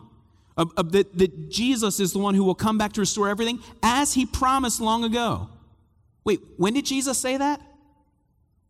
uh, 0.56 0.66
uh, 0.76 0.82
that, 0.82 1.16
that 1.18 1.50
Jesus 1.50 2.00
is 2.00 2.12
the 2.12 2.18
one 2.18 2.34
who 2.34 2.44
will 2.44 2.54
come 2.54 2.78
back 2.78 2.92
to 2.92 3.00
restore 3.00 3.28
everything 3.28 3.60
as 3.82 4.14
he 4.14 4.26
promised 4.26 4.80
long 4.80 5.04
ago. 5.04 5.48
Wait, 6.24 6.40
when 6.56 6.74
did 6.74 6.86
Jesus 6.86 7.18
say 7.18 7.36
that? 7.36 7.60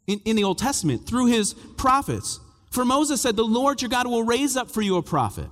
In, 0.06 0.20
in 0.24 0.36
the 0.36 0.44
Old 0.44 0.58
Testament, 0.58 1.06
through 1.06 1.26
his 1.26 1.54
prophets. 1.54 2.40
For 2.70 2.84
Moses 2.84 3.22
said, 3.22 3.36
The 3.36 3.44
Lord 3.44 3.80
your 3.80 3.88
God 3.88 4.06
will 4.06 4.24
raise 4.24 4.56
up 4.56 4.70
for 4.70 4.82
you 4.82 4.96
a 4.96 5.02
prophet. 5.02 5.46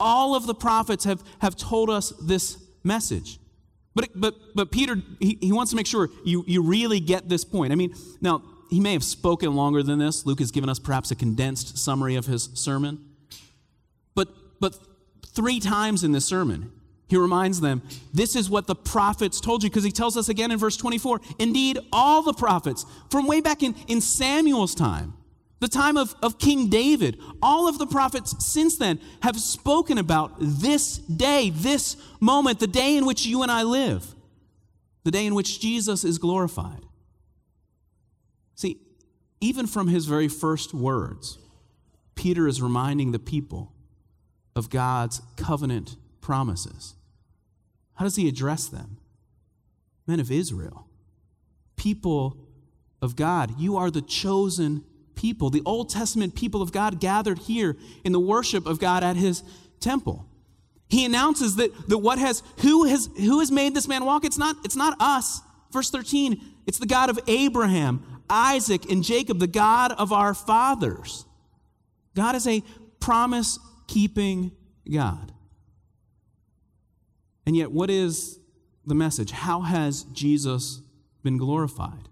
All 0.00 0.34
of 0.34 0.46
the 0.46 0.54
prophets 0.54 1.04
have, 1.04 1.22
have 1.40 1.54
told 1.54 1.90
us 1.90 2.10
this 2.20 2.58
message. 2.82 3.38
But, 3.94 4.08
but, 4.14 4.34
but 4.54 4.72
Peter, 4.72 4.96
he, 5.20 5.38
he 5.40 5.52
wants 5.52 5.70
to 5.70 5.76
make 5.76 5.86
sure 5.86 6.08
you, 6.24 6.44
you 6.46 6.62
really 6.62 6.98
get 6.98 7.28
this 7.28 7.44
point. 7.44 7.72
I 7.72 7.76
mean, 7.76 7.94
now, 8.20 8.42
he 8.70 8.80
may 8.80 8.92
have 8.92 9.04
spoken 9.04 9.54
longer 9.54 9.82
than 9.82 10.00
this. 10.00 10.26
Luke 10.26 10.40
has 10.40 10.50
given 10.50 10.68
us 10.68 10.80
perhaps 10.80 11.10
a 11.12 11.14
condensed 11.14 11.78
summary 11.78 12.16
of 12.16 12.26
his 12.26 12.50
sermon. 12.54 12.98
But, 14.16 14.28
but 14.58 14.76
three 15.26 15.60
times 15.60 16.02
in 16.02 16.10
this 16.10 16.24
sermon, 16.24 16.72
he 17.06 17.16
reminds 17.16 17.60
them, 17.60 17.82
this 18.12 18.34
is 18.34 18.48
what 18.48 18.66
the 18.66 18.74
prophets 18.74 19.40
told 19.40 19.62
you, 19.62 19.70
because 19.70 19.84
he 19.84 19.92
tells 19.92 20.16
us 20.16 20.28
again 20.28 20.50
in 20.50 20.58
verse 20.58 20.76
24, 20.76 21.20
indeed, 21.38 21.78
all 21.92 22.22
the 22.22 22.32
prophets, 22.32 22.86
from 23.10 23.26
way 23.26 23.40
back 23.40 23.62
in, 23.62 23.74
in 23.88 24.00
Samuel's 24.00 24.74
time, 24.74 25.14
the 25.60 25.68
time 25.68 25.96
of, 25.96 26.14
of 26.22 26.38
King 26.38 26.68
David, 26.68 27.18
all 27.42 27.68
of 27.68 27.78
the 27.78 27.86
prophets 27.86 28.44
since 28.44 28.76
then 28.76 28.98
have 29.22 29.38
spoken 29.38 29.98
about 29.98 30.34
this 30.38 30.98
day, 30.98 31.50
this 31.50 31.96
moment, 32.20 32.58
the 32.58 32.66
day 32.66 32.96
in 32.96 33.04
which 33.06 33.26
you 33.26 33.42
and 33.42 33.52
I 33.52 33.62
live, 33.62 34.14
the 35.04 35.10
day 35.10 35.26
in 35.26 35.34
which 35.34 35.60
Jesus 35.60 36.04
is 36.04 36.18
glorified. 36.18 36.82
See, 38.54 38.78
even 39.40 39.66
from 39.66 39.88
his 39.88 40.06
very 40.06 40.28
first 40.28 40.72
words, 40.72 41.38
Peter 42.14 42.48
is 42.48 42.62
reminding 42.62 43.12
the 43.12 43.18
people 43.18 43.72
of 44.56 44.70
God's 44.70 45.20
covenant 45.36 45.96
promises. 46.24 46.94
How 47.96 48.04
does 48.04 48.16
he 48.16 48.26
address 48.28 48.66
them? 48.66 48.96
Men 50.06 50.20
of 50.20 50.30
Israel, 50.30 50.88
people 51.76 52.36
of 53.00 53.14
God, 53.14 53.52
you 53.58 53.76
are 53.76 53.90
the 53.90 54.02
chosen 54.02 54.84
people, 55.14 55.50
the 55.50 55.62
Old 55.66 55.90
Testament 55.90 56.34
people 56.34 56.62
of 56.62 56.72
God 56.72 56.98
gathered 56.98 57.40
here 57.40 57.76
in 58.04 58.12
the 58.12 58.20
worship 58.20 58.66
of 58.66 58.78
God 58.80 59.04
at 59.04 59.16
his 59.16 59.42
temple. 59.80 60.26
He 60.88 61.04
announces 61.04 61.56
that, 61.56 61.88
that 61.88 61.98
what 61.98 62.18
has 62.18 62.42
who 62.60 62.84
has 62.84 63.08
who 63.16 63.40
has 63.40 63.50
made 63.50 63.74
this 63.74 63.86
man 63.86 64.04
walk? 64.04 64.24
It's 64.24 64.38
not, 64.38 64.56
it's 64.64 64.76
not 64.76 64.96
us. 65.00 65.40
Verse 65.72 65.90
13, 65.90 66.40
it's 66.66 66.78
the 66.78 66.86
God 66.86 67.10
of 67.10 67.18
Abraham, 67.26 68.22
Isaac, 68.30 68.90
and 68.90 69.04
Jacob, 69.04 69.40
the 69.40 69.46
God 69.46 69.92
of 69.92 70.12
our 70.12 70.32
fathers. 70.32 71.26
God 72.14 72.34
is 72.34 72.46
a 72.46 72.62
promise 73.00 73.58
keeping 73.86 74.52
God. 74.90 75.33
And 77.46 77.56
yet, 77.56 77.70
what 77.70 77.90
is 77.90 78.38
the 78.86 78.94
message? 78.94 79.30
How 79.30 79.62
has 79.62 80.04
Jesus 80.04 80.80
been 81.22 81.36
glorified? 81.36 82.08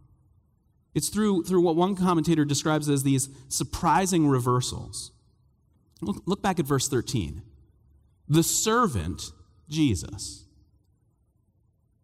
It's 0.95 1.09
through, 1.09 1.45
through 1.45 1.62
what 1.62 1.77
one 1.77 1.97
commentator 1.97 2.45
describes 2.45 2.89
as 2.89 3.03
these 3.03 3.29
surprising 3.49 4.29
reversals. 4.29 5.12
Look, 6.03 6.23
look 6.27 6.43
back 6.43 6.59
at 6.59 6.67
verse 6.67 6.89
13. 6.89 7.43
The 8.29 8.43
servant, 8.43 9.33
Jesus, 9.69 10.45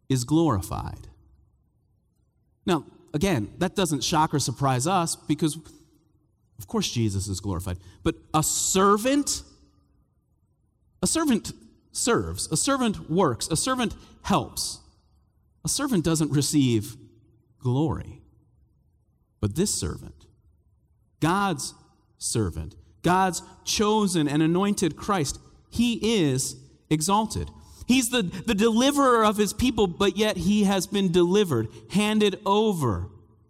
is 0.08 0.24
glorified. 0.24 1.08
Now, 2.64 2.84
again, 3.12 3.50
that 3.58 3.76
doesn't 3.76 4.04
shock 4.04 4.32
or 4.32 4.38
surprise 4.38 4.86
us 4.86 5.16
because, 5.16 5.58
of 6.58 6.66
course, 6.66 6.90
Jesus 6.90 7.28
is 7.28 7.40
glorified. 7.40 7.78
But 8.02 8.14
a 8.32 8.42
servant, 8.42 9.42
a 11.02 11.06
servant 11.06 11.52
serves, 11.92 12.50
a 12.52 12.56
servant 12.56 13.10
works, 13.10 13.48
a 13.48 13.56
servant 13.56 13.94
helps. 14.22 14.80
A 15.64 15.68
servant 15.68 16.04
doesn't 16.04 16.30
receive 16.30 16.96
glory. 17.58 18.22
But 19.40 19.54
this 19.54 19.74
servant, 19.74 20.26
God's 21.20 21.74
servant, 22.18 22.74
God's 23.02 23.42
chosen 23.64 24.28
and 24.28 24.42
anointed 24.42 24.96
Christ, 24.96 25.38
he 25.70 26.24
is 26.26 26.56
exalted. 26.90 27.50
He's 27.86 28.10
the, 28.10 28.22
the 28.22 28.54
deliverer 28.54 29.24
of 29.24 29.36
his 29.36 29.52
people, 29.52 29.86
but 29.86 30.16
yet 30.16 30.36
he 30.36 30.64
has 30.64 30.86
been 30.86 31.10
delivered, 31.10 31.68
handed 31.90 32.38
over 32.44 33.08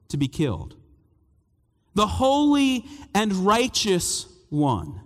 to 0.09 0.17
be 0.17 0.29
killed. 0.29 0.77
The 1.95 2.07
holy 2.07 2.85
and 3.15 3.33
righteous 3.33 4.27
one 4.49 5.01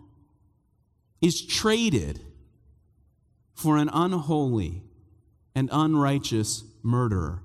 is 1.23 1.41
traded 1.41 2.21
for 3.55 3.77
an 3.77 3.91
unholy 3.93 4.83
and 5.55 5.69
unrighteous 5.73 6.65
murderer, 6.83 7.43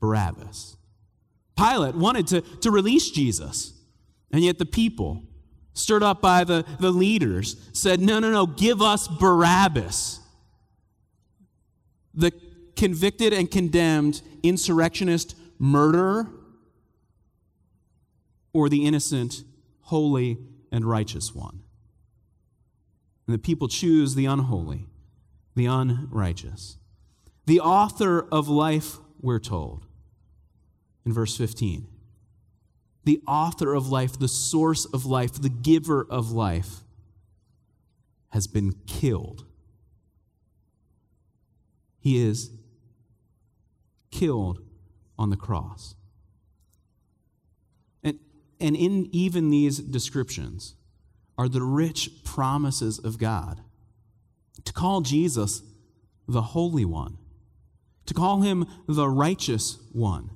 Barabbas. 0.00 0.76
Pilate 1.56 1.94
wanted 1.94 2.26
to, 2.28 2.40
to 2.40 2.70
release 2.70 3.10
Jesus, 3.10 3.72
and 4.32 4.42
yet 4.42 4.58
the 4.58 4.66
people, 4.66 5.22
stirred 5.72 6.02
up 6.02 6.20
by 6.20 6.44
the, 6.44 6.64
the 6.80 6.90
leaders, 6.90 7.56
said, 7.72 8.00
No, 8.00 8.18
no, 8.18 8.30
no, 8.30 8.46
give 8.46 8.82
us 8.82 9.06
Barabbas. 9.06 10.20
The 12.12 12.32
convicted 12.76 13.32
and 13.32 13.50
condemned 13.50 14.20
insurrectionist 14.42 15.36
murderer, 15.58 16.28
or 18.52 18.68
the 18.68 18.84
innocent, 18.86 19.42
holy, 19.82 20.38
and 20.70 20.84
righteous 20.84 21.34
one. 21.34 21.60
And 23.26 23.34
the 23.34 23.38
people 23.38 23.68
choose 23.68 24.14
the 24.14 24.26
unholy, 24.26 24.86
the 25.54 25.66
unrighteous. 25.66 26.78
The 27.46 27.60
author 27.60 28.26
of 28.32 28.48
life, 28.48 28.98
we're 29.20 29.38
told, 29.38 29.86
in 31.04 31.12
verse 31.12 31.36
15. 31.36 31.86
The 33.04 33.20
author 33.26 33.74
of 33.74 33.88
life, 33.88 34.18
the 34.18 34.28
source 34.28 34.86
of 34.86 35.04
life, 35.04 35.34
the 35.34 35.50
giver 35.50 36.06
of 36.08 36.30
life, 36.30 36.80
has 38.30 38.46
been 38.46 38.72
killed. 38.86 39.44
He 42.00 42.26
is 42.26 42.50
killed 44.10 44.60
on 45.18 45.30
the 45.30 45.36
cross. 45.36 45.94
And, 48.02 48.18
and 48.58 48.74
in 48.74 49.08
even 49.12 49.50
these 49.50 49.78
descriptions 49.78 50.74
are 51.36 51.48
the 51.48 51.62
rich 51.62 52.24
promises 52.24 52.98
of 52.98 53.18
God. 53.18 53.60
To 54.64 54.72
call 54.72 55.00
Jesus 55.00 55.62
the 56.26 56.42
Holy 56.42 56.84
One, 56.84 57.18
to 58.06 58.14
call 58.14 58.42
him 58.42 58.66
the 58.88 59.08
Righteous 59.08 59.78
One, 59.92 60.30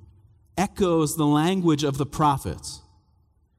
echoes 0.57 1.17
the 1.17 1.27
language 1.27 1.85
of 1.85 1.99
the 1.99 2.07
prophets. 2.07 2.83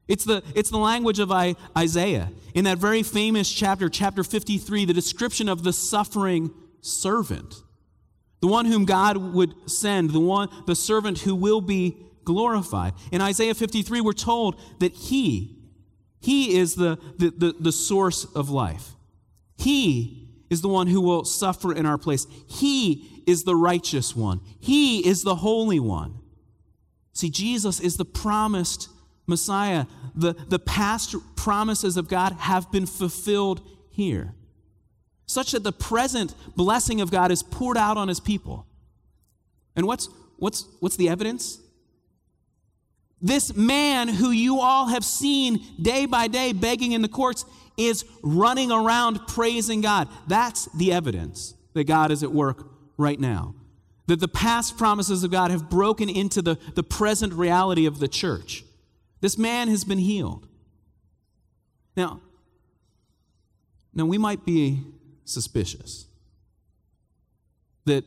It's 0.06 0.24
the, 0.24 0.42
it's 0.56 0.70
the 0.70 0.78
language 0.78 1.20
of 1.20 1.30
Isaiah. 1.30 2.30
In 2.54 2.64
that 2.64 2.78
very 2.78 3.04
famous 3.04 3.50
chapter, 3.50 3.88
chapter 3.88 4.24
53, 4.24 4.84
the 4.84 4.92
description 4.92 5.48
of 5.48 5.62
the 5.62 5.72
suffering 5.72 6.50
servant, 6.80 7.54
the 8.40 8.48
one 8.48 8.66
whom 8.66 8.84
God 8.84 9.16
would 9.16 9.54
send, 9.70 10.10
the 10.10 10.20
one, 10.20 10.48
the 10.66 10.74
servant 10.74 11.20
who 11.20 11.36
will 11.36 11.60
be 11.60 11.96
glorified. 12.24 12.94
In 13.12 13.20
Isaiah 13.20 13.54
53, 13.54 14.00
we're 14.00 14.12
told 14.12 14.60
that 14.80 14.92
he, 14.92 15.56
he 16.20 16.58
is 16.58 16.74
the, 16.74 16.98
the, 17.16 17.30
the, 17.30 17.54
the 17.58 17.72
source 17.72 18.24
of 18.34 18.50
life. 18.50 18.96
He 19.58 20.19
is 20.50 20.60
the 20.60 20.68
one 20.68 20.88
who 20.88 21.00
will 21.00 21.24
suffer 21.24 21.72
in 21.72 21.86
our 21.86 21.96
place. 21.96 22.26
He 22.48 23.22
is 23.26 23.44
the 23.44 23.56
righteous 23.56 24.14
one, 24.14 24.40
He 24.58 25.06
is 25.06 25.22
the 25.22 25.36
holy 25.36 25.80
one. 25.80 26.18
See, 27.12 27.30
Jesus 27.30 27.80
is 27.80 27.96
the 27.96 28.04
promised 28.04 28.88
Messiah. 29.26 29.86
The, 30.14 30.34
the 30.48 30.58
past 30.58 31.14
promises 31.36 31.96
of 31.96 32.08
God 32.08 32.32
have 32.32 32.70
been 32.70 32.86
fulfilled 32.86 33.60
here, 33.90 34.34
such 35.26 35.52
that 35.52 35.62
the 35.62 35.72
present 35.72 36.34
blessing 36.56 37.00
of 37.00 37.10
God 37.10 37.30
is 37.30 37.42
poured 37.42 37.76
out 37.76 37.96
on 37.96 38.08
His 38.08 38.20
people. 38.20 38.66
And 39.76 39.86
what's, 39.86 40.08
what's, 40.36 40.66
what's 40.80 40.96
the 40.96 41.08
evidence? 41.08 41.60
This 43.22 43.54
man 43.54 44.08
who 44.08 44.30
you 44.30 44.60
all 44.60 44.86
have 44.86 45.04
seen 45.04 45.64
day 45.80 46.06
by 46.06 46.26
day 46.26 46.52
begging 46.52 46.92
in 46.92 47.02
the 47.02 47.08
courts 47.08 47.44
is 47.76 48.04
running 48.22 48.72
around 48.72 49.26
praising 49.26 49.80
God. 49.80 50.08
That's 50.26 50.66
the 50.72 50.92
evidence 50.92 51.54
that 51.74 51.84
God 51.84 52.10
is 52.10 52.22
at 52.22 52.32
work 52.32 52.66
right 52.96 53.20
now. 53.20 53.54
That 54.06 54.20
the 54.20 54.28
past 54.28 54.76
promises 54.76 55.22
of 55.22 55.30
God 55.30 55.50
have 55.50 55.70
broken 55.70 56.08
into 56.08 56.42
the, 56.42 56.58
the 56.74 56.82
present 56.82 57.32
reality 57.32 57.86
of 57.86 58.00
the 58.00 58.08
church. 58.08 58.64
This 59.20 59.36
man 59.36 59.68
has 59.68 59.84
been 59.84 59.98
healed. 59.98 60.46
Now, 61.96 62.20
now 63.94 64.06
we 64.06 64.18
might 64.18 64.44
be 64.46 64.80
suspicious 65.24 66.06
that, 67.84 68.04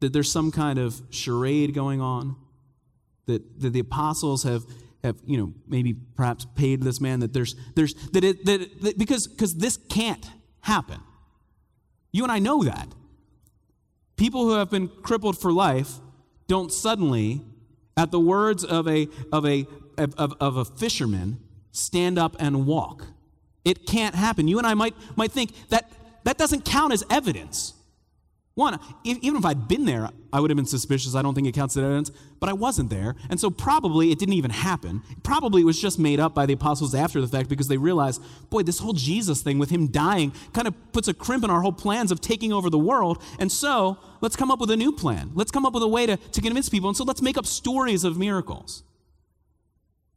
that 0.00 0.12
there's 0.12 0.30
some 0.30 0.50
kind 0.50 0.78
of 0.78 1.00
charade 1.10 1.74
going 1.74 2.00
on 2.00 2.36
that, 3.30 3.60
that 3.60 3.70
the 3.72 3.80
apostles 3.80 4.42
have 4.42 4.64
have 5.02 5.16
you 5.24 5.38
know 5.38 5.52
maybe 5.66 5.94
perhaps 6.14 6.46
paid 6.54 6.82
this 6.82 7.00
man 7.00 7.20
that 7.20 7.32
there's 7.32 7.54
there's 7.74 7.94
that 8.12 8.24
it 8.24 8.44
that, 8.44 8.82
that 8.82 8.98
because 8.98 9.26
because 9.26 9.56
this 9.56 9.78
can't 9.88 10.26
happen. 10.60 11.00
You 12.12 12.22
and 12.22 12.32
i 12.32 12.38
know 12.38 12.62
that. 12.64 12.88
People 14.16 14.42
who 14.42 14.54
have 14.54 14.70
been 14.70 14.88
crippled 14.88 15.38
for 15.38 15.52
life 15.52 15.94
don't 16.46 16.72
suddenly 16.72 17.42
at 17.96 18.10
the 18.10 18.20
words 18.20 18.64
of 18.64 18.86
a 18.86 19.08
of 19.32 19.46
a 19.46 19.66
of, 19.96 20.14
of, 20.16 20.34
of 20.40 20.56
a 20.56 20.64
fisherman 20.64 21.38
stand 21.72 22.18
up 22.18 22.36
and 22.38 22.66
walk. 22.66 23.06
It 23.64 23.86
can't 23.86 24.14
happen. 24.14 24.48
You 24.48 24.58
and 24.58 24.66
i 24.66 24.74
might 24.74 24.94
might 25.16 25.32
think 25.32 25.52
that 25.70 25.90
that 26.24 26.36
doesn't 26.36 26.64
count 26.64 26.92
as 26.92 27.04
evidence 27.10 27.74
one, 28.60 28.78
even 29.02 29.36
if 29.36 29.44
I'd 29.44 29.66
been 29.66 29.86
there, 29.86 30.10
I 30.32 30.38
would 30.38 30.50
have 30.50 30.56
been 30.56 30.66
suspicious. 30.66 31.14
I 31.14 31.22
don't 31.22 31.34
think 31.34 31.46
it 31.46 31.54
counts 31.54 31.76
as 31.76 31.82
evidence, 31.82 32.12
but 32.38 32.48
I 32.48 32.52
wasn't 32.52 32.90
there. 32.90 33.16
And 33.30 33.40
so 33.40 33.50
probably 33.50 34.12
it 34.12 34.18
didn't 34.18 34.34
even 34.34 34.50
happen. 34.50 35.02
Probably 35.22 35.62
it 35.62 35.64
was 35.64 35.80
just 35.80 35.98
made 35.98 36.20
up 36.20 36.34
by 36.34 36.46
the 36.46 36.52
apostles 36.52 36.94
after 36.94 37.20
the 37.20 37.26
fact 37.26 37.48
because 37.48 37.68
they 37.68 37.78
realized, 37.78 38.22
boy, 38.50 38.62
this 38.62 38.78
whole 38.78 38.92
Jesus 38.92 39.40
thing 39.40 39.58
with 39.58 39.70
him 39.70 39.88
dying 39.88 40.32
kind 40.52 40.68
of 40.68 40.74
puts 40.92 41.08
a 41.08 41.14
crimp 41.14 41.42
in 41.42 41.50
our 41.50 41.62
whole 41.62 41.72
plans 41.72 42.12
of 42.12 42.20
taking 42.20 42.52
over 42.52 42.70
the 42.70 42.78
world. 42.78 43.22
And 43.38 43.50
so 43.50 43.98
let's 44.20 44.36
come 44.36 44.50
up 44.50 44.60
with 44.60 44.70
a 44.70 44.76
new 44.76 44.92
plan. 44.92 45.32
Let's 45.34 45.50
come 45.50 45.64
up 45.64 45.72
with 45.72 45.82
a 45.82 45.88
way 45.88 46.04
to, 46.06 46.18
to 46.18 46.40
convince 46.40 46.68
people. 46.68 46.88
And 46.88 46.96
so 46.96 47.04
let's 47.04 47.22
make 47.22 47.38
up 47.38 47.46
stories 47.46 48.04
of 48.04 48.18
miracles. 48.18 48.84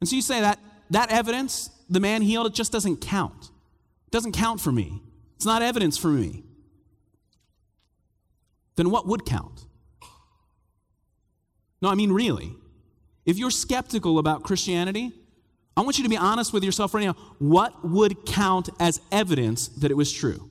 And 0.00 0.08
so 0.08 0.16
you 0.16 0.22
say 0.22 0.42
that 0.42 0.60
that 0.90 1.10
evidence, 1.10 1.70
the 1.88 2.00
man 2.00 2.20
healed, 2.20 2.46
it 2.46 2.54
just 2.54 2.70
doesn't 2.70 2.98
count. 2.98 3.44
It 4.06 4.10
doesn't 4.10 4.32
count 4.32 4.60
for 4.60 4.70
me. 4.70 5.00
It's 5.36 5.46
not 5.46 5.62
evidence 5.62 5.96
for 5.96 6.08
me 6.08 6.44
then 8.76 8.90
what 8.90 9.06
would 9.06 9.24
count? 9.24 9.66
No, 11.80 11.88
I 11.88 11.94
mean, 11.94 12.12
really. 12.12 12.54
If 13.26 13.38
you're 13.38 13.50
skeptical 13.50 14.18
about 14.18 14.42
Christianity, 14.42 15.12
I 15.76 15.80
want 15.82 15.98
you 15.98 16.04
to 16.04 16.10
be 16.10 16.16
honest 16.16 16.52
with 16.52 16.64
yourself 16.64 16.94
right 16.94 17.04
now. 17.04 17.14
What 17.38 17.86
would 17.88 18.26
count 18.26 18.68
as 18.78 19.00
evidence 19.10 19.68
that 19.68 19.90
it 19.90 19.94
was 19.94 20.12
true? 20.12 20.50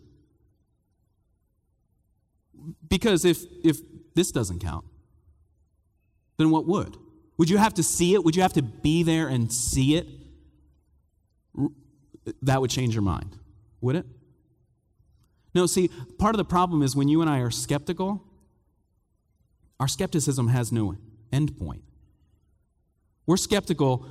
Because 2.87 3.25
if, 3.25 3.43
if 3.63 3.77
this 4.15 4.31
doesn't 4.31 4.59
count, 4.59 4.85
then 6.37 6.49
what 6.49 6.65
would? 6.65 6.97
Would 7.37 7.49
you 7.49 7.57
have 7.57 7.73
to 7.75 7.83
see 7.83 8.13
it? 8.13 8.23
Would 8.23 8.35
you 8.35 8.41
have 8.41 8.53
to 8.53 8.61
be 8.61 9.03
there 9.03 9.27
and 9.27 9.51
see 9.51 9.95
it? 9.95 10.07
That 12.41 12.61
would 12.61 12.69
change 12.69 12.93
your 12.93 13.01
mind, 13.01 13.35
would 13.81 13.95
it? 13.95 14.05
No, 15.53 15.65
see, 15.65 15.89
part 16.17 16.33
of 16.33 16.37
the 16.37 16.45
problem 16.45 16.81
is 16.81 16.95
when 16.95 17.07
you 17.07 17.21
and 17.21 17.29
I 17.29 17.39
are 17.39 17.51
skeptical, 17.51 18.23
our 19.79 19.87
skepticism 19.87 20.47
has 20.47 20.71
no 20.71 20.95
end 21.31 21.57
point. 21.57 21.83
We're 23.25 23.37
skeptical 23.37 24.05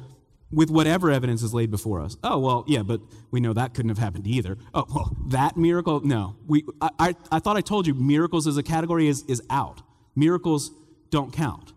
with 0.52 0.70
whatever 0.70 1.10
evidence 1.10 1.42
is 1.42 1.54
laid 1.54 1.70
before 1.70 2.00
us. 2.00 2.16
Oh, 2.22 2.38
well, 2.38 2.64
yeah, 2.66 2.82
but 2.82 3.00
we 3.30 3.40
know 3.40 3.52
that 3.54 3.74
couldn't 3.74 3.88
have 3.88 3.98
happened 3.98 4.26
either. 4.26 4.58
Oh, 4.74 4.84
well, 4.94 5.16
that 5.28 5.56
miracle? 5.56 6.00
No. 6.00 6.36
We, 6.46 6.64
I, 6.80 6.90
I, 6.98 7.16
I 7.30 7.38
thought 7.38 7.56
I 7.56 7.62
told 7.62 7.86
you 7.86 7.94
miracles 7.94 8.46
as 8.46 8.56
a 8.56 8.62
category 8.62 9.08
is, 9.08 9.22
is 9.24 9.42
out. 9.48 9.80
Miracles 10.14 10.70
don't 11.10 11.32
count. 11.32 11.72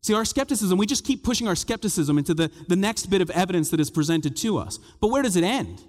See, 0.00 0.14
our 0.14 0.24
skepticism, 0.24 0.78
we 0.78 0.86
just 0.86 1.04
keep 1.04 1.22
pushing 1.22 1.46
our 1.46 1.54
skepticism 1.54 2.18
into 2.18 2.34
the, 2.34 2.50
the 2.68 2.76
next 2.76 3.06
bit 3.06 3.20
of 3.20 3.30
evidence 3.30 3.70
that 3.70 3.80
is 3.80 3.90
presented 3.90 4.36
to 4.38 4.58
us. 4.58 4.78
But 5.00 5.08
where 5.08 5.22
does 5.22 5.36
it 5.36 5.44
end? 5.44 5.84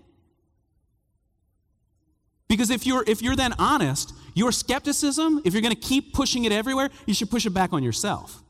Because 2.54 2.70
if 2.70 2.86
you're, 2.86 3.04
if 3.08 3.24
you're 3.24 3.36
then 3.36 3.52
honest, 3.58 4.14
your 4.36 4.52
skepticism, 4.52 5.42
if 5.44 5.54
you're 5.54 5.62
going 5.64 5.74
to 5.74 5.82
keep 5.82 6.14
pushing 6.14 6.46
it 6.46 6.52
everywhere, 6.52 6.92
you 7.08 7.16
should 7.16 7.32
push 7.32 7.48
it 7.48 7.50
back 7.50 7.74
on 7.74 7.82
yourself. 7.82 8.44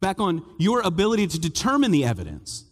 Back 0.00 0.20
on 0.20 0.44
your 0.58 0.82
ability 0.82 1.26
to 1.28 1.40
determine 1.40 1.90
the 1.90 2.04
evidence. 2.04 2.66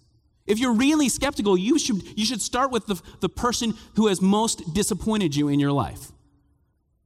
If 0.46 0.58
you're 0.58 0.74
really 0.74 1.08
skeptical, 1.08 1.56
you 1.56 1.78
should, 1.78 2.02
you 2.18 2.26
should 2.26 2.42
start 2.42 2.70
with 2.70 2.84
the, 2.84 3.00
the 3.20 3.30
person 3.30 3.72
who 3.96 4.08
has 4.08 4.20
most 4.20 4.74
disappointed 4.74 5.34
you 5.34 5.48
in 5.48 5.58
your 5.58 5.72
life. 5.72 6.12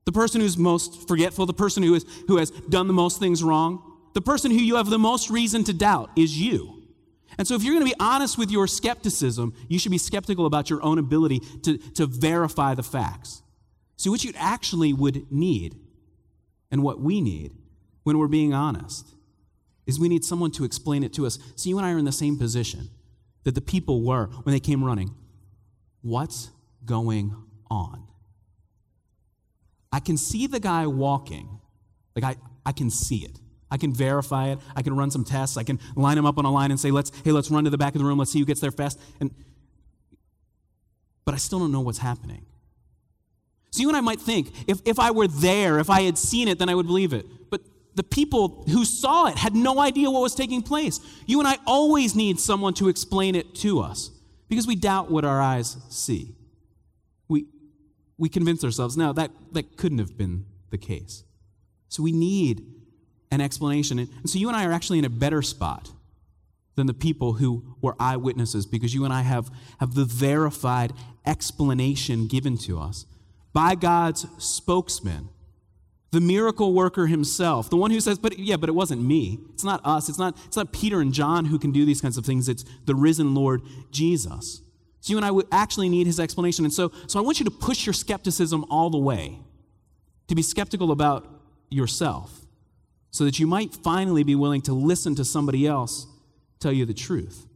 The 0.04 0.12
person 0.12 0.40
who's 0.40 0.58
most 0.58 1.06
forgetful, 1.06 1.46
the 1.46 1.54
person 1.54 1.84
who, 1.84 1.94
is, 1.94 2.04
who 2.26 2.38
has 2.38 2.50
done 2.50 2.88
the 2.88 2.92
most 2.92 3.20
things 3.20 3.44
wrong, 3.44 3.80
the 4.12 4.22
person 4.22 4.50
who 4.50 4.58
you 4.58 4.74
have 4.74 4.90
the 4.90 4.98
most 4.98 5.30
reason 5.30 5.62
to 5.64 5.72
doubt 5.72 6.10
is 6.16 6.36
you. 6.36 6.81
And 7.38 7.46
so, 7.46 7.54
if 7.54 7.62
you're 7.62 7.74
going 7.74 7.86
to 7.86 7.90
be 7.90 8.00
honest 8.00 8.38
with 8.38 8.50
your 8.50 8.66
skepticism, 8.66 9.54
you 9.68 9.78
should 9.78 9.92
be 9.92 9.98
skeptical 9.98 10.46
about 10.46 10.70
your 10.70 10.82
own 10.82 10.98
ability 10.98 11.40
to, 11.62 11.78
to 11.78 12.06
verify 12.06 12.74
the 12.74 12.82
facts. 12.82 13.42
See, 13.96 14.10
what 14.10 14.24
you 14.24 14.32
actually 14.36 14.92
would 14.92 15.30
need, 15.30 15.76
and 16.70 16.82
what 16.82 17.00
we 17.00 17.20
need 17.20 17.52
when 18.02 18.18
we're 18.18 18.28
being 18.28 18.52
honest, 18.52 19.06
is 19.86 19.98
we 19.98 20.08
need 20.08 20.24
someone 20.24 20.50
to 20.52 20.64
explain 20.64 21.02
it 21.02 21.12
to 21.14 21.26
us. 21.26 21.38
See, 21.56 21.70
you 21.70 21.78
and 21.78 21.86
I 21.86 21.92
are 21.92 21.98
in 21.98 22.04
the 22.04 22.12
same 22.12 22.38
position 22.38 22.90
that 23.44 23.54
the 23.54 23.60
people 23.60 24.04
were 24.04 24.26
when 24.42 24.52
they 24.52 24.60
came 24.60 24.82
running. 24.84 25.14
What's 26.02 26.50
going 26.84 27.34
on? 27.70 28.06
I 29.92 30.00
can 30.00 30.16
see 30.16 30.46
the 30.46 30.60
guy 30.60 30.86
walking. 30.86 31.60
Like, 32.14 32.24
I, 32.24 32.36
I 32.64 32.72
can 32.72 32.90
see 32.90 33.18
it. 33.18 33.38
I 33.72 33.78
can 33.78 33.94
verify 33.94 34.48
it. 34.48 34.58
I 34.76 34.82
can 34.82 34.94
run 34.94 35.10
some 35.10 35.24
tests. 35.24 35.56
I 35.56 35.62
can 35.62 35.80
line 35.96 36.16
them 36.16 36.26
up 36.26 36.36
on 36.36 36.44
a 36.44 36.52
line 36.52 36.70
and 36.70 36.78
say, 36.78 36.90
let's, 36.90 37.10
hey, 37.24 37.32
let's 37.32 37.50
run 37.50 37.64
to 37.64 37.70
the 37.70 37.78
back 37.78 37.94
of 37.94 38.00
the 38.00 38.04
room. 38.04 38.18
Let's 38.18 38.30
see 38.30 38.38
who 38.38 38.44
gets 38.44 38.60
there 38.60 38.70
fast. 38.70 39.00
And, 39.18 39.34
but 41.24 41.32
I 41.32 41.38
still 41.38 41.58
don't 41.58 41.72
know 41.72 41.80
what's 41.80 41.98
happening. 41.98 42.44
So 43.70 43.80
you 43.80 43.88
and 43.88 43.96
I 43.96 44.02
might 44.02 44.20
think, 44.20 44.52
if, 44.68 44.80
if 44.84 44.98
I 44.98 45.10
were 45.10 45.26
there, 45.26 45.78
if 45.78 45.88
I 45.88 46.02
had 46.02 46.18
seen 46.18 46.48
it, 46.48 46.58
then 46.58 46.68
I 46.68 46.74
would 46.74 46.86
believe 46.86 47.14
it. 47.14 47.24
But 47.48 47.62
the 47.94 48.02
people 48.02 48.64
who 48.68 48.84
saw 48.84 49.28
it 49.28 49.38
had 49.38 49.54
no 49.54 49.80
idea 49.80 50.10
what 50.10 50.20
was 50.20 50.34
taking 50.34 50.60
place. 50.60 51.00
You 51.24 51.38
and 51.38 51.48
I 51.48 51.56
always 51.66 52.14
need 52.14 52.40
someone 52.40 52.74
to 52.74 52.90
explain 52.90 53.34
it 53.34 53.54
to 53.56 53.80
us 53.80 54.10
because 54.50 54.66
we 54.66 54.76
doubt 54.76 55.10
what 55.10 55.24
our 55.24 55.40
eyes 55.40 55.78
see. 55.88 56.34
We, 57.26 57.46
we 58.18 58.28
convince 58.28 58.62
ourselves, 58.64 58.98
no, 58.98 59.14
that, 59.14 59.30
that 59.52 59.78
couldn't 59.78 59.98
have 59.98 60.18
been 60.18 60.44
the 60.68 60.76
case. 60.76 61.24
So 61.88 62.02
we 62.02 62.12
need 62.12 62.81
an 63.32 63.40
explanation. 63.40 63.98
And 63.98 64.30
so 64.30 64.38
you 64.38 64.46
and 64.46 64.56
I 64.56 64.64
are 64.66 64.72
actually 64.72 65.00
in 65.00 65.04
a 65.04 65.10
better 65.10 65.42
spot 65.42 65.90
than 66.76 66.86
the 66.86 66.94
people 66.94 67.34
who 67.34 67.76
were 67.80 67.96
eyewitnesses 67.98 68.66
because 68.66 68.94
you 68.94 69.04
and 69.04 69.12
I 69.12 69.22
have, 69.22 69.50
have 69.80 69.94
the 69.94 70.04
verified 70.04 70.92
explanation 71.26 72.28
given 72.28 72.56
to 72.58 72.78
us 72.78 73.06
by 73.52 73.74
God's 73.74 74.26
spokesman, 74.38 75.30
the 76.10 76.20
miracle 76.20 76.74
worker 76.74 77.06
himself, 77.06 77.70
the 77.70 77.76
one 77.76 77.90
who 77.90 78.00
says, 78.00 78.18
but 78.18 78.38
yeah, 78.38 78.56
but 78.56 78.68
it 78.68 78.72
wasn't 78.72 79.02
me. 79.02 79.40
It's 79.54 79.64
not 79.64 79.80
us. 79.84 80.08
It's 80.08 80.18
not, 80.18 80.36
it's 80.46 80.56
not 80.56 80.72
Peter 80.72 81.00
and 81.00 81.12
John 81.12 81.46
who 81.46 81.58
can 81.58 81.72
do 81.72 81.86
these 81.86 82.02
kinds 82.02 82.18
of 82.18 82.26
things. 82.26 82.48
It's 82.48 82.64
the 82.84 82.94
risen 82.94 83.34
Lord 83.34 83.62
Jesus. 83.90 84.60
So 85.00 85.10
you 85.10 85.16
and 85.16 85.24
I 85.24 85.30
would 85.30 85.46
actually 85.50 85.88
need 85.88 86.06
his 86.06 86.20
explanation. 86.20 86.66
And 86.66 86.72
so, 86.72 86.92
so 87.06 87.18
I 87.18 87.22
want 87.22 87.40
you 87.40 87.44
to 87.44 87.50
push 87.50 87.86
your 87.86 87.94
skepticism 87.94 88.66
all 88.70 88.90
the 88.90 88.98
way, 88.98 89.38
to 90.28 90.34
be 90.34 90.42
skeptical 90.42 90.92
about 90.92 91.26
yourself 91.70 92.41
so 93.12 93.24
that 93.24 93.38
you 93.38 93.46
might 93.46 93.72
finally 93.74 94.24
be 94.24 94.34
willing 94.34 94.62
to 94.62 94.72
listen 94.72 95.14
to 95.14 95.24
somebody 95.24 95.66
else 95.66 96.06
tell 96.58 96.72
you 96.72 96.84
the 96.84 96.94
truth. 96.94 97.46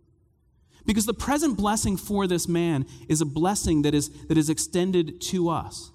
Because 0.85 1.07
the 1.07 1.15
present 1.15 1.57
blessing 1.57 1.97
for 1.97 2.29
this 2.29 2.47
man 2.47 2.87
is 3.09 3.21
a 3.21 3.27
blessing 3.27 3.83
that 3.83 3.95
is, 3.95 4.11
that 4.27 4.39
is 4.39 4.49
extended 4.49 5.21
to 5.23 5.49
us. 5.49 5.91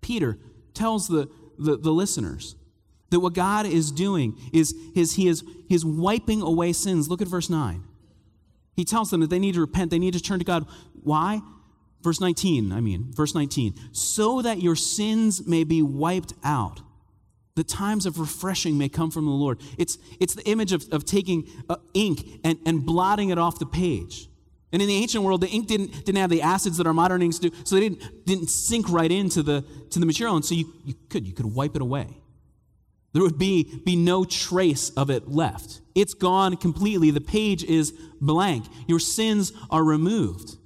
Peter 0.00 0.38
tells 0.72 1.08
the, 1.08 1.28
the, 1.58 1.76
the 1.76 1.90
listeners 1.90 2.54
that 3.10 3.20
what 3.20 3.32
God 3.32 3.66
is 3.66 3.90
doing 3.90 4.38
is, 4.52 4.74
is 4.94 5.14
he 5.14 5.26
is, 5.26 5.42
he 5.68 5.74
is 5.74 5.84
wiping 5.84 6.42
away 6.42 6.72
sins. 6.72 7.08
Look 7.08 7.22
at 7.22 7.28
verse 7.28 7.50
9. 7.50 7.82
He 8.74 8.84
tells 8.84 9.10
them 9.10 9.20
that 9.20 9.30
they 9.30 9.38
need 9.38 9.54
to 9.54 9.60
repent, 9.60 9.90
they 9.90 9.98
need 9.98 10.12
to 10.12 10.20
turn 10.20 10.38
to 10.38 10.44
God. 10.44 10.66
Why? 11.02 11.40
Verse 12.02 12.20
19, 12.20 12.72
I 12.72 12.80
mean, 12.80 13.10
verse 13.10 13.34
19, 13.34 13.74
so 13.90 14.42
that 14.42 14.62
your 14.62 14.76
sins 14.76 15.46
may 15.46 15.64
be 15.64 15.82
wiped 15.82 16.34
out. 16.44 16.82
The 17.56 17.64
times 17.64 18.06
of 18.06 18.20
refreshing 18.20 18.78
may 18.78 18.88
come 18.88 19.10
from 19.10 19.24
the 19.24 19.32
Lord. 19.32 19.60
It's, 19.76 19.98
it's 20.20 20.34
the 20.34 20.48
image 20.48 20.72
of, 20.72 20.86
of 20.92 21.04
taking 21.04 21.48
uh, 21.68 21.76
ink 21.94 22.40
and, 22.44 22.58
and 22.64 22.86
blotting 22.86 23.30
it 23.30 23.38
off 23.38 23.58
the 23.58 23.66
page. 23.66 24.28
And 24.72 24.82
in 24.82 24.88
the 24.88 24.96
ancient 24.96 25.24
world, 25.24 25.40
the 25.40 25.48
ink 25.48 25.66
didn't, 25.66 26.04
didn't 26.04 26.16
have 26.16 26.30
the 26.30 26.42
acids 26.42 26.76
that 26.76 26.86
our 26.86 26.92
modern 26.92 27.22
inks 27.22 27.38
do, 27.38 27.50
so 27.64 27.76
they 27.76 27.88
didn't, 27.88 28.26
didn't 28.26 28.50
sink 28.50 28.90
right 28.90 29.10
into 29.10 29.42
the, 29.42 29.64
to 29.90 29.98
the 29.98 30.06
material. 30.06 30.36
And 30.36 30.44
so 30.44 30.54
you, 30.54 30.72
you, 30.84 30.94
could, 31.08 31.26
you 31.26 31.32
could 31.32 31.46
wipe 31.46 31.74
it 31.74 31.82
away. 31.82 32.08
There 33.14 33.22
would 33.22 33.38
be, 33.38 33.80
be 33.86 33.96
no 33.96 34.24
trace 34.24 34.90
of 34.90 35.08
it 35.08 35.26
left. 35.26 35.80
It's 35.94 36.12
gone 36.12 36.58
completely. 36.58 37.10
The 37.10 37.22
page 37.22 37.64
is 37.64 37.92
blank. 38.20 38.66
Your 38.86 38.98
sins 38.98 39.54
are 39.70 39.82
removed. 39.82 40.56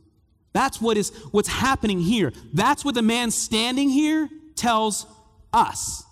That's 0.52 0.80
what 0.80 0.96
is 0.96 1.10
what's 1.30 1.48
happening 1.48 2.00
here. 2.00 2.32
That's 2.52 2.84
what 2.84 2.96
the 2.96 3.02
man 3.02 3.30
standing 3.30 3.88
here 3.88 4.28
tells 4.56 5.06
us. 5.52 6.04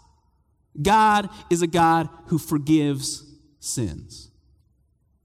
God 0.81 1.29
is 1.51 1.63
a 1.63 1.67
God 1.67 2.09
who 2.27 2.39
forgives 2.39 3.25
sins. 3.59 4.31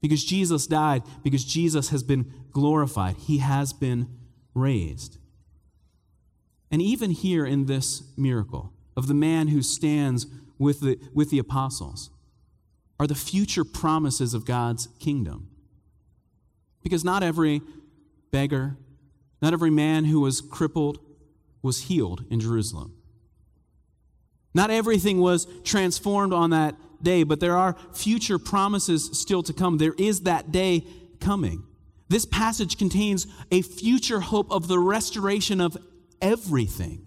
Because 0.00 0.24
Jesus 0.24 0.66
died, 0.66 1.02
because 1.22 1.44
Jesus 1.44 1.88
has 1.88 2.02
been 2.02 2.30
glorified, 2.50 3.16
he 3.16 3.38
has 3.38 3.72
been 3.72 4.08
raised. 4.52 5.18
And 6.70 6.82
even 6.82 7.10
here 7.10 7.46
in 7.46 7.66
this 7.66 8.02
miracle 8.16 8.72
of 8.96 9.06
the 9.06 9.14
man 9.14 9.48
who 9.48 9.62
stands 9.62 10.26
with 10.58 10.80
the, 10.80 10.98
with 11.12 11.30
the 11.30 11.38
apostles 11.38 12.10
are 12.98 13.06
the 13.06 13.14
future 13.14 13.64
promises 13.64 14.34
of 14.34 14.44
God's 14.44 14.88
kingdom. 14.98 15.48
Because 16.82 17.04
not 17.04 17.22
every 17.22 17.62
beggar, 18.30 18.76
not 19.40 19.52
every 19.52 19.70
man 19.70 20.04
who 20.04 20.20
was 20.20 20.40
crippled 20.40 20.98
was 21.62 21.82
healed 21.82 22.24
in 22.30 22.40
Jerusalem. 22.40 22.94
Not 24.54 24.70
everything 24.70 25.18
was 25.18 25.46
transformed 25.64 26.32
on 26.32 26.50
that 26.50 26.76
day, 27.02 27.24
but 27.24 27.40
there 27.40 27.56
are 27.56 27.76
future 27.92 28.38
promises 28.38 29.10
still 29.12 29.42
to 29.42 29.52
come. 29.52 29.78
There 29.78 29.94
is 29.98 30.22
that 30.22 30.52
day 30.52 30.86
coming. 31.20 31.64
This 32.08 32.24
passage 32.24 32.78
contains 32.78 33.26
a 33.50 33.62
future 33.62 34.20
hope 34.20 34.50
of 34.50 34.68
the 34.68 34.78
restoration 34.78 35.60
of 35.60 35.76
everything. 36.20 37.06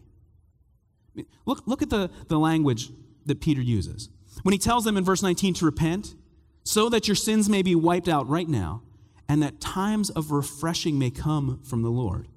Look, 1.45 1.65
look 1.65 1.81
at 1.81 1.89
the, 1.89 2.09
the 2.27 2.37
language 2.37 2.89
that 3.25 3.41
Peter 3.41 3.61
uses. 3.61 4.09
When 4.43 4.53
he 4.53 4.59
tells 4.59 4.83
them 4.83 4.97
in 4.97 5.03
verse 5.03 5.23
19 5.23 5.55
to 5.55 5.65
repent, 5.65 6.15
so 6.63 6.89
that 6.89 7.07
your 7.07 7.15
sins 7.15 7.47
may 7.47 7.61
be 7.61 7.75
wiped 7.75 8.09
out 8.09 8.27
right 8.27 8.47
now, 8.47 8.83
and 9.29 9.41
that 9.41 9.59
times 9.59 10.09
of 10.09 10.31
refreshing 10.31 10.99
may 10.99 11.09
come 11.09 11.61
from 11.63 11.81
the 11.81 11.89
Lord. 11.89 12.27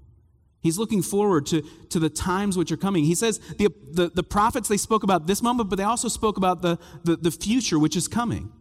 He's 0.60 0.78
looking 0.78 1.02
forward 1.02 1.46
to, 1.46 1.62
to 1.88 1.98
the 1.98 2.10
times 2.10 2.56
which 2.56 2.70
are 2.70 2.76
coming. 2.76 3.04
He 3.04 3.14
says 3.14 3.38
the, 3.56 3.72
the, 3.92 4.10
the 4.10 4.22
prophets, 4.22 4.68
they 4.68 4.76
spoke 4.76 5.02
about 5.02 5.26
this 5.26 5.42
moment, 5.42 5.70
but 5.70 5.76
they 5.76 5.84
also 5.84 6.08
spoke 6.08 6.36
about 6.36 6.60
the, 6.60 6.78
the, 7.02 7.16
the 7.16 7.30
future 7.30 7.78
which 7.78 7.96
is 7.96 8.06
coming. 8.08 8.52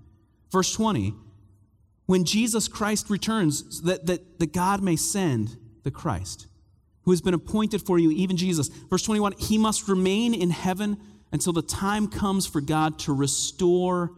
Verse 0.49 0.73
20, 0.73 1.13
when 2.05 2.23
Jesus 2.23 2.67
Christ 2.67 3.09
returns, 3.09 3.81
that, 3.81 4.05
that, 4.07 4.39
that 4.39 4.53
God 4.53 4.81
may 4.81 4.95
send 4.95 5.57
the 5.83 5.91
Christ, 5.91 6.47
who 7.03 7.11
has 7.11 7.21
been 7.21 7.33
appointed 7.33 7.81
for 7.81 7.99
you, 7.99 8.11
even 8.11 8.37
Jesus. 8.37 8.69
Verse 8.89 9.03
21, 9.03 9.33
he 9.37 9.57
must 9.57 9.87
remain 9.87 10.33
in 10.33 10.51
heaven 10.51 10.97
until 11.31 11.53
the 11.53 11.61
time 11.61 12.07
comes 12.07 12.47
for 12.47 12.61
God 12.61 12.97
to 12.99 13.13
restore 13.13 14.11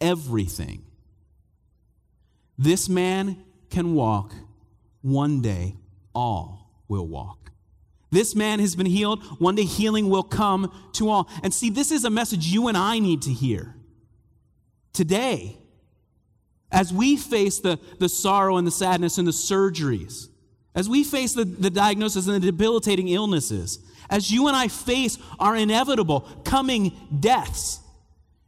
everything. 0.00 0.82
This 2.58 2.88
man 2.88 3.44
can 3.70 3.94
walk 3.94 4.34
one 5.02 5.40
day, 5.40 5.76
all 6.14 6.65
will 6.88 7.06
walk. 7.06 7.46
This 8.10 8.34
man 8.34 8.60
has 8.60 8.76
been 8.76 8.86
healed. 8.86 9.22
One 9.40 9.56
day 9.56 9.64
healing 9.64 10.08
will 10.08 10.22
come 10.22 10.72
to 10.92 11.08
all. 11.08 11.28
And 11.42 11.52
see, 11.52 11.70
this 11.70 11.90
is 11.90 12.04
a 12.04 12.10
message 12.10 12.46
you 12.46 12.68
and 12.68 12.76
I 12.76 12.98
need 12.98 13.22
to 13.22 13.32
hear 13.32 13.74
today. 14.92 15.58
As 16.70 16.92
we 16.92 17.16
face 17.16 17.60
the, 17.60 17.78
the 17.98 18.08
sorrow 18.08 18.56
and 18.56 18.66
the 18.66 18.72
sadness 18.72 19.18
and 19.18 19.26
the 19.26 19.32
surgeries, 19.32 20.28
as 20.74 20.88
we 20.88 21.04
face 21.04 21.32
the, 21.32 21.44
the 21.44 21.70
diagnosis 21.70 22.26
and 22.26 22.36
the 22.36 22.40
debilitating 22.40 23.08
illnesses, 23.08 23.78
as 24.10 24.30
you 24.30 24.46
and 24.46 24.56
I 24.56 24.68
face 24.68 25.18
our 25.38 25.56
inevitable 25.56 26.20
coming 26.44 26.92
deaths, 27.18 27.80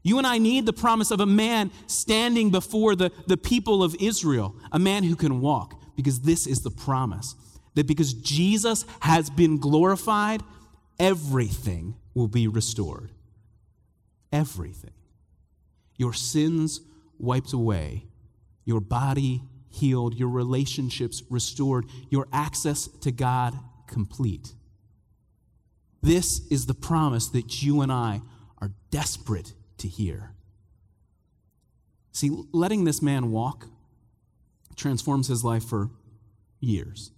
you 0.03 0.19
and 0.19 0.27
I 0.27 0.39
need 0.39 0.67
the 0.67 0.73
promise 0.73 1.11
of 1.11 1.21
a 1.21 1.27
man 1.27 1.71
standing 1.87 2.51
before 2.51 2.95
the, 2.97 3.11
the 3.27 3.37
people 3.37 3.83
of 3.83 3.97
Israel, 4.01 4.55
a 4.73 4.79
man 4.79 5.05
who 5.05 5.17
can 5.17 5.41
walk, 5.41 5.81
because 5.97 6.21
this 6.21 6.47
is 6.47 6.61
the 6.61 6.71
promise 6.71 7.35
that 7.79 7.87
because 7.87 8.13
Jesus 8.13 8.85
has 8.99 9.31
been 9.31 9.57
glorified, 9.57 10.43
everything 10.99 11.95
will 12.13 12.27
be 12.27 12.49
restored. 12.49 13.13
Everything. 14.33 14.91
Your 15.97 16.13
sins 16.13 16.81
wiped 17.21 17.53
away, 17.53 18.09
your 18.65 18.81
body 18.81 19.43
healed, 19.71 20.15
your 20.15 20.29
relationships 20.29 21.23
restored, 21.31 21.87
your 22.11 22.27
access 22.33 22.89
to 22.89 23.13
God 23.13 23.57
complete. 23.87 24.55
This 26.03 26.49
is 26.49 26.67
the 26.67 26.75
promise 26.75 27.29
that 27.29 27.63
you 27.63 27.81
and 27.81 27.93
I 27.93 28.23
are 28.61 28.73
desperate 28.91 29.53
to 29.77 29.87
hear. 29.87 30.33
See, 32.11 32.43
letting 32.51 32.83
this 32.83 33.01
man 33.01 33.31
walk 33.31 33.67
transforms 34.75 35.29
his 35.29 35.45
life 35.45 35.63
for 35.63 35.91
years. 36.59 37.13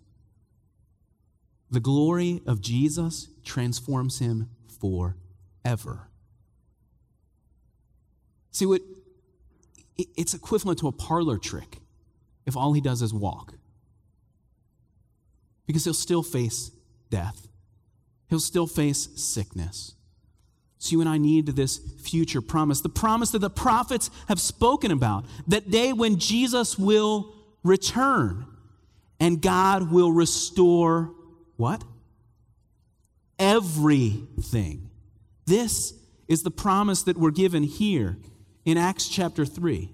The 1.71 1.81
glory 1.81 2.43
of 2.47 2.61
Jesus 2.61 3.29
transforms 3.45 4.19
him 4.19 4.51
forever. 4.81 6.09
See, 8.51 8.67
what, 8.67 8.83
it's 9.97 10.35
equivalent 10.35 10.81
to 10.81 10.89
a 10.89 10.93
parlor 10.93 11.39
trick 11.39 11.79
if 12.47 12.57
all 12.57 12.73
he 12.73 12.81
does 12.81 13.03
is 13.03 13.15
walk. 13.15 13.55
Because 15.67 15.85
he'll 15.85 15.95
still 15.95 16.25
face 16.25 16.73
death, 17.11 17.49
he'll 18.29 18.41
still 18.41 18.67
face 18.67 19.09
sickness. 19.15 19.95
So, 20.79 20.93
you 20.93 21.01
and 21.01 21.11
I 21.11 21.19
need 21.19 21.47
this 21.47 21.79
future 22.03 22.41
promise, 22.41 22.81
the 22.81 22.89
promise 22.89 23.33
that 23.33 23.41
the 23.41 23.51
prophets 23.51 24.11
have 24.29 24.41
spoken 24.41 24.91
about, 24.91 25.27
that 25.47 25.71
day 25.71 25.93
when 25.93 26.19
Jesus 26.19 26.79
will 26.79 27.35
return 27.63 28.47
and 29.21 29.43
God 29.43 29.93
will 29.93 30.11
restore 30.11 31.13
what? 31.61 31.85
Everything. 33.39 34.91
This 35.47 35.95
is 36.27 36.43
the 36.43 36.51
promise 36.51 37.03
that 37.03 37.19
we're 37.19 37.31
given 37.31 37.63
here 37.63 38.17
in 38.65 38.79
Acts 38.79 39.09
chapter 39.09 39.45
3. 39.45 39.93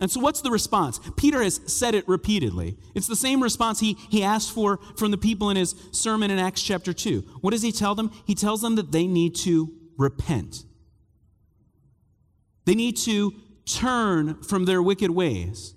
And 0.00 0.10
so, 0.10 0.18
what's 0.20 0.40
the 0.40 0.50
response? 0.50 1.00
Peter 1.16 1.42
has 1.42 1.60
said 1.66 1.94
it 1.94 2.08
repeatedly. 2.08 2.76
It's 2.94 3.06
the 3.06 3.16
same 3.16 3.42
response 3.42 3.80
he, 3.80 3.96
he 4.08 4.24
asked 4.24 4.52
for 4.52 4.78
from 4.96 5.10
the 5.10 5.18
people 5.18 5.50
in 5.50 5.56
his 5.56 5.74
sermon 5.92 6.30
in 6.30 6.38
Acts 6.38 6.62
chapter 6.62 6.92
2. 6.92 7.20
What 7.40 7.52
does 7.52 7.62
he 7.62 7.70
tell 7.70 7.94
them? 7.94 8.10
He 8.26 8.34
tells 8.34 8.60
them 8.60 8.74
that 8.76 8.90
they 8.90 9.06
need 9.06 9.36
to 9.36 9.72
repent, 9.96 10.64
they 12.64 12.74
need 12.74 12.96
to 12.98 13.34
turn 13.66 14.42
from 14.42 14.64
their 14.64 14.82
wicked 14.82 15.10
ways. 15.10 15.74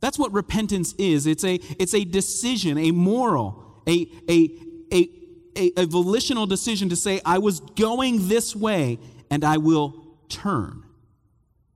That's 0.00 0.18
what 0.18 0.32
repentance 0.32 0.94
is 0.98 1.26
it's 1.26 1.44
a, 1.44 1.54
it's 1.78 1.94
a 1.94 2.04
decision, 2.04 2.76
a 2.76 2.90
moral, 2.90 3.63
a, 3.86 4.08
a, 4.28 4.50
a, 4.92 5.72
a, 5.76 5.86
volitional 5.86 6.46
decision 6.46 6.88
to 6.88 6.96
say, 6.96 7.20
I 7.24 7.38
was 7.38 7.60
going 7.60 8.28
this 8.28 8.56
way 8.56 8.98
and 9.30 9.44
I 9.44 9.58
will 9.58 10.16
turn. 10.28 10.82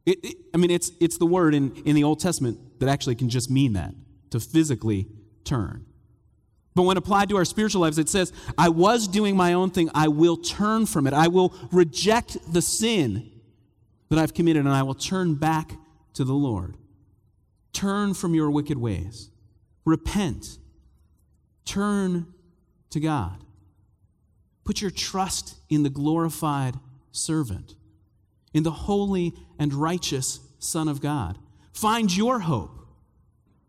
It, 0.06 0.24
it, 0.24 0.36
I 0.54 0.56
mean, 0.56 0.70
it's, 0.70 0.90
it's 1.00 1.18
the 1.18 1.26
word 1.26 1.54
in, 1.54 1.74
in 1.84 1.94
the 1.94 2.04
Old 2.04 2.20
Testament 2.20 2.80
that 2.80 2.88
actually 2.88 3.14
can 3.14 3.28
just 3.28 3.50
mean 3.50 3.74
that, 3.74 3.94
to 4.30 4.40
physically 4.40 5.06
turn. 5.44 5.84
But 6.74 6.82
when 6.82 6.96
applied 6.96 7.28
to 7.30 7.36
our 7.36 7.44
spiritual 7.44 7.80
lives, 7.80 7.98
it 7.98 8.08
says, 8.08 8.32
I 8.56 8.68
was 8.68 9.08
doing 9.08 9.36
my 9.36 9.54
own 9.54 9.70
thing. 9.70 9.90
I 9.94 10.08
will 10.08 10.36
turn 10.36 10.86
from 10.86 11.06
it. 11.06 11.12
I 11.12 11.28
will 11.28 11.52
reject 11.72 12.38
the 12.52 12.62
sin 12.62 13.32
that 14.10 14.18
I've 14.18 14.32
committed 14.32 14.64
and 14.64 14.74
I 14.74 14.82
will 14.82 14.94
turn 14.94 15.34
back 15.34 15.72
to 16.14 16.24
the 16.24 16.34
Lord. 16.34 16.76
Turn 17.72 18.14
from 18.14 18.34
your 18.34 18.50
wicked 18.50 18.78
ways. 18.78 19.30
Repent. 19.84 20.58
Turn 21.68 22.32
to 22.88 22.98
God. 22.98 23.44
Put 24.64 24.80
your 24.80 24.90
trust 24.90 25.56
in 25.68 25.82
the 25.82 25.90
glorified 25.90 26.76
servant, 27.12 27.74
in 28.54 28.62
the 28.62 28.70
holy 28.70 29.34
and 29.58 29.74
righteous 29.74 30.40
Son 30.58 30.88
of 30.88 31.02
God. 31.02 31.36
Find 31.74 32.16
your 32.16 32.40
hope, 32.40 32.70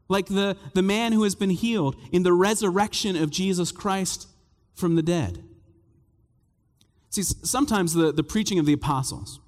like 0.07 0.27
the, 0.27 0.55
the 0.73 0.81
man 0.81 1.11
who 1.11 1.23
has 1.23 1.35
been 1.35 1.49
healed, 1.49 1.97
in 2.09 2.23
the 2.23 2.31
resurrection 2.31 3.17
of 3.17 3.31
Jesus 3.31 3.73
Christ 3.73 4.29
from 4.73 4.95
the 4.95 5.03
dead. 5.03 5.43
See, 7.09 7.23
sometimes 7.23 7.95
the, 7.95 8.13
the 8.13 8.23
preaching 8.23 8.59
of 8.59 8.65
the 8.65 8.71
apostles 8.71 9.41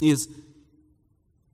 is 0.00 0.28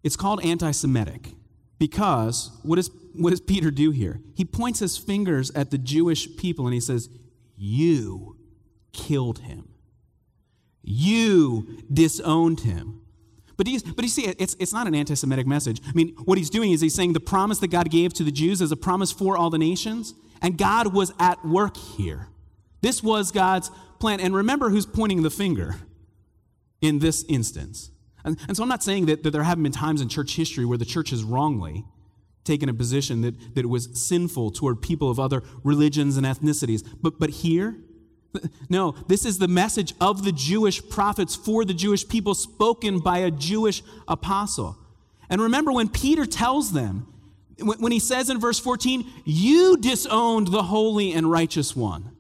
it's 0.03 0.17
called 0.17 0.45
anti-Semitic. 0.45 1.31
Because 1.79 2.51
what, 2.63 2.79
is, 2.79 2.91
what 3.13 3.31
does 3.31 3.41
Peter 3.41 3.71
do 3.71 3.91
here? 3.91 4.21
He 4.35 4.45
points 4.45 4.81
his 4.81 4.97
fingers 4.97 5.51
at 5.51 5.71
the 5.71 5.79
Jewish 5.79 6.37
people 6.37 6.67
and 6.67 6.75
he 6.75 6.81
says, 6.81 7.09
You 7.57 8.37
killed 8.93 9.41
him. 9.41 9.69
You 10.83 11.83
disowned 11.93 12.61
him. 12.61 13.01
But 13.57 13.67
you, 13.67 13.81
but 13.95 14.05
you 14.05 14.11
see, 14.11 14.27
it's, 14.27 14.55
it's 14.59 14.73
not 14.73 14.87
an 14.87 14.95
anti 14.95 15.15
Semitic 15.15 15.47
message. 15.47 15.81
I 15.87 15.93
mean, 15.93 16.15
what 16.25 16.39
he's 16.39 16.51
doing 16.51 16.73
is 16.73 16.81
he's 16.81 16.95
saying 16.95 17.15
the 17.15 17.21
promise 17.21 17.59
that 17.59 17.69
God 17.69 17.91
gave 17.91 18.13
to 18.15 18.25
the 18.25 18.31
Jews 18.31 18.61
is 18.61 18.71
a 18.71 18.77
promise 18.77 19.13
for 19.13 19.37
all 19.37 19.51
the 19.51 19.59
nations, 19.59 20.15
and 20.43 20.59
God 20.59 20.93
was 20.93 21.13
at 21.19 21.45
work 21.45 21.77
here. 21.77 22.29
This 22.83 23.03
was 23.03 23.33
God's 23.33 23.71
plan. 23.99 24.21
And 24.21 24.35
remember 24.35 24.69
who's 24.69 24.87
pointing 24.87 25.23
the 25.23 25.31
finger 25.31 25.77
in 26.81 26.99
this 26.99 27.25
instance. 27.29 27.91
And, 28.27 28.39
and 28.49 28.57
so 28.57 28.65
I'm 28.65 28.69
not 28.69 28.83
saying 28.83 29.07
that, 29.07 29.23
that 29.23 29.31
there 29.31 29.45
haven't 29.45 29.63
been 29.63 29.73
times 29.73 30.01
in 30.01 30.09
church 30.09 30.35
history 30.35 30.65
where 30.65 30.77
the 30.77 30.85
church 30.85 31.11
has 31.11 31.23
wrongly 31.23 31.85
taken 32.45 32.69
a 32.69 32.75
position 32.75 33.23
that, 33.23 33.55
that 33.55 33.65
it 33.65 33.69
was 33.69 33.89
sinful 33.95 34.51
toward 34.51 34.83
people 34.83 35.09
of 35.11 35.19
other 35.19 35.43
religions 35.63 36.17
and 36.17 36.27
ethnicities. 36.27 36.87
But, 37.01 37.19
but 37.19 37.31
here, 37.31 37.77
no, 38.69 38.93
this 39.07 39.25
is 39.25 39.39
the 39.39 39.49
message 39.49 39.95
of 40.01 40.25
the 40.25 40.33
Jewish 40.33 40.87
prophets 40.89 41.37
for 41.37 41.65
the 41.65 41.75
Jewish 41.75 42.07
people 42.07 42.35
spoken 42.35 42.99
by 42.99 43.19
a 43.19 43.31
Jewish 43.31 43.83
apostle. 44.09 44.77
And 45.31 45.41
remember 45.41 45.73
when 45.73 45.89
Peter 45.89 46.27
tells 46.27 46.73
them, 46.73 47.13
when 47.59 47.91
he 47.91 47.99
says 47.99 48.29
in 48.29 48.39
verse 48.39 48.59
14, 48.59 49.11
You 49.25 49.77
disowned 49.77 50.49
the 50.49 50.65
holy 50.65 51.13
and 51.13 51.31
righteous 51.31 51.75
one, 51.75 52.11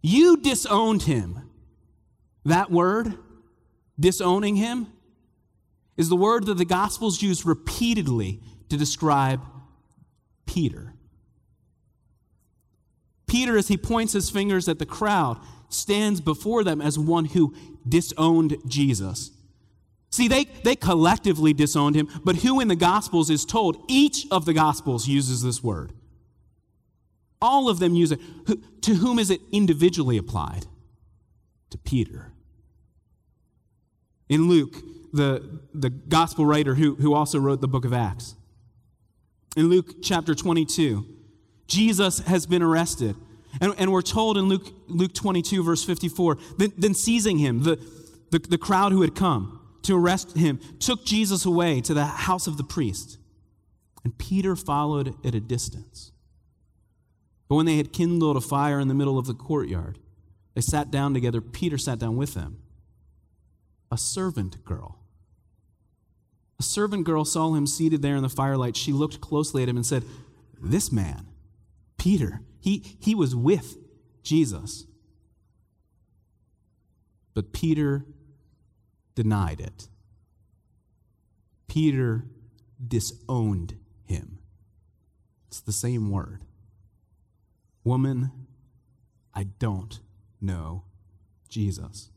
you 0.00 0.36
disowned 0.36 1.02
him. 1.02 1.40
That 2.46 2.70
word, 2.70 3.14
disowning 3.98 4.56
him, 4.56 4.86
is 6.00 6.08
the 6.08 6.16
word 6.16 6.46
that 6.46 6.56
the 6.56 6.64
Gospels 6.64 7.20
use 7.20 7.44
repeatedly 7.44 8.40
to 8.70 8.78
describe 8.78 9.42
Peter. 10.46 10.94
Peter, 13.26 13.58
as 13.58 13.68
he 13.68 13.76
points 13.76 14.14
his 14.14 14.30
fingers 14.30 14.66
at 14.66 14.78
the 14.78 14.86
crowd, 14.86 15.38
stands 15.68 16.22
before 16.22 16.64
them 16.64 16.80
as 16.80 16.98
one 16.98 17.26
who 17.26 17.54
disowned 17.86 18.56
Jesus. 18.66 19.30
See, 20.08 20.26
they, 20.26 20.46
they 20.64 20.74
collectively 20.74 21.52
disowned 21.52 21.96
him, 21.96 22.08
but 22.24 22.36
who 22.36 22.60
in 22.60 22.68
the 22.68 22.76
Gospels 22.76 23.28
is 23.28 23.44
told? 23.44 23.84
Each 23.86 24.26
of 24.30 24.46
the 24.46 24.54
Gospels 24.54 25.06
uses 25.06 25.42
this 25.42 25.62
word. 25.62 25.92
All 27.42 27.68
of 27.68 27.78
them 27.78 27.94
use 27.94 28.10
it. 28.10 28.20
To 28.80 28.94
whom 28.94 29.18
is 29.18 29.30
it 29.30 29.42
individually 29.52 30.16
applied? 30.16 30.64
To 31.68 31.76
Peter. 31.76 32.32
In 34.30 34.48
Luke, 34.48 34.76
the, 35.12 35.60
the 35.74 35.90
gospel 35.90 36.46
writer 36.46 36.74
who, 36.74 36.94
who 36.96 37.14
also 37.14 37.38
wrote 37.38 37.60
the 37.60 37.68
book 37.68 37.84
of 37.84 37.92
Acts, 37.92 38.34
in 39.56 39.68
Luke 39.68 39.96
chapter 40.02 40.34
22, 40.34 41.04
Jesus 41.66 42.20
has 42.20 42.46
been 42.46 42.62
arrested. 42.62 43.16
And, 43.60 43.74
and 43.78 43.92
we're 43.92 44.02
told 44.02 44.38
in 44.38 44.44
Luke, 44.44 44.72
Luke 44.86 45.12
22, 45.12 45.64
verse 45.64 45.84
54, 45.84 46.38
then, 46.58 46.72
then 46.78 46.94
seizing 46.94 47.38
him, 47.38 47.64
the, 47.64 47.76
the, 48.30 48.38
the 48.38 48.58
crowd 48.58 48.92
who 48.92 49.02
had 49.02 49.14
come 49.14 49.60
to 49.82 49.96
arrest 49.96 50.36
him 50.36 50.60
took 50.78 51.04
Jesus 51.04 51.44
away 51.44 51.80
to 51.80 51.94
the 51.94 52.04
house 52.04 52.46
of 52.46 52.56
the 52.56 52.64
priest. 52.64 53.18
And 54.04 54.16
Peter 54.18 54.54
followed 54.54 55.14
at 55.26 55.34
a 55.34 55.40
distance. 55.40 56.12
But 57.48 57.56
when 57.56 57.66
they 57.66 57.76
had 57.76 57.92
kindled 57.92 58.36
a 58.36 58.40
fire 58.40 58.78
in 58.78 58.88
the 58.88 58.94
middle 58.94 59.18
of 59.18 59.26
the 59.26 59.34
courtyard, 59.34 59.98
they 60.54 60.60
sat 60.60 60.90
down 60.90 61.14
together. 61.14 61.40
Peter 61.40 61.78
sat 61.78 61.98
down 61.98 62.16
with 62.16 62.34
them. 62.34 62.59
A 63.90 63.98
servant 63.98 64.64
girl. 64.64 64.98
A 66.58 66.62
servant 66.62 67.04
girl 67.04 67.24
saw 67.24 67.54
him 67.54 67.66
seated 67.66 68.02
there 68.02 68.16
in 68.16 68.22
the 68.22 68.28
firelight. 68.28 68.76
She 68.76 68.92
looked 68.92 69.20
closely 69.20 69.62
at 69.62 69.68
him 69.68 69.76
and 69.76 69.86
said, 69.86 70.04
This 70.60 70.92
man, 70.92 71.28
Peter, 71.98 72.42
he, 72.60 72.96
he 73.00 73.14
was 73.14 73.34
with 73.34 73.78
Jesus. 74.22 74.86
But 77.34 77.52
Peter 77.52 78.04
denied 79.14 79.60
it. 79.60 79.88
Peter 81.66 82.26
disowned 82.86 83.78
him. 84.04 84.38
It's 85.48 85.60
the 85.60 85.72
same 85.72 86.10
word. 86.10 86.44
Woman, 87.84 88.30
I 89.34 89.44
don't 89.44 90.00
know 90.40 90.84
Jesus. 91.48 92.10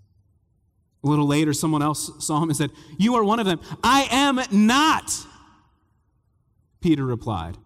A 1.04 1.08
little 1.08 1.28
later, 1.28 1.54
someone 1.54 1.82
else 1.82 2.12
saw 2.26 2.42
him 2.42 2.50
and 2.50 2.56
said, 2.56 2.72
You 2.98 3.16
are 3.16 3.24
one 3.24 3.40
of 3.40 3.46
them. 3.46 3.60
I 3.84 4.08
am 4.10 4.40
not. 4.52 5.12
Peter 6.82 7.06
replied, 7.06 7.58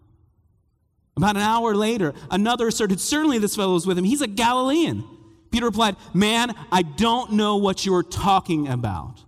about 1.18 1.36
an 1.36 1.42
hour 1.42 1.76
later, 1.76 2.14
another 2.30 2.68
asserted, 2.68 3.00
Certainly 3.00 3.40
this 3.40 3.56
fellow 3.56 3.76
is 3.76 3.88
with 3.88 3.98
him. 3.98 4.04
He's 4.04 4.22
a 4.22 4.28
Galilean. 4.28 5.04
Peter 5.52 5.66
replied, 5.66 5.96
Man, 6.14 6.54
I 6.72 6.84
don't 6.84 7.34
know 7.34 7.58
what 7.58 7.86
you're 7.86 8.04
talking 8.04 8.68
about. 8.68 9.24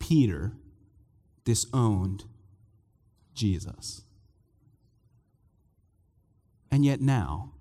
Peter 0.00 0.52
disowned 1.44 2.24
Jesus. 3.34 4.02
And 6.72 6.84
yet 6.84 7.00
now, 7.00 7.52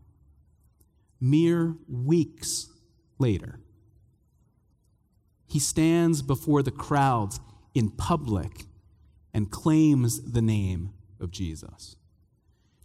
mere 1.22 1.76
weeks 1.88 2.70
later, 3.20 3.60
he 5.54 5.60
stands 5.60 6.24
before 6.24 6.64
the 6.64 6.72
crowds 6.72 7.40
in 7.76 7.92
public 7.92 8.66
and 9.36 9.52
claims 9.52 10.32
the 10.32 10.42
name 10.42 10.90
of 11.20 11.30
Jesus. 11.30 11.96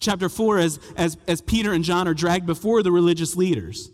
Chapter 0.00 0.28
4, 0.28 0.58
as, 0.58 0.78
as, 0.94 1.16
as 1.26 1.40
Peter 1.40 1.72
and 1.72 1.82
John 1.82 2.06
are 2.06 2.12
dragged 2.12 2.44
before 2.44 2.82
the 2.82 2.92
religious 2.92 3.36
leaders. 3.36 3.90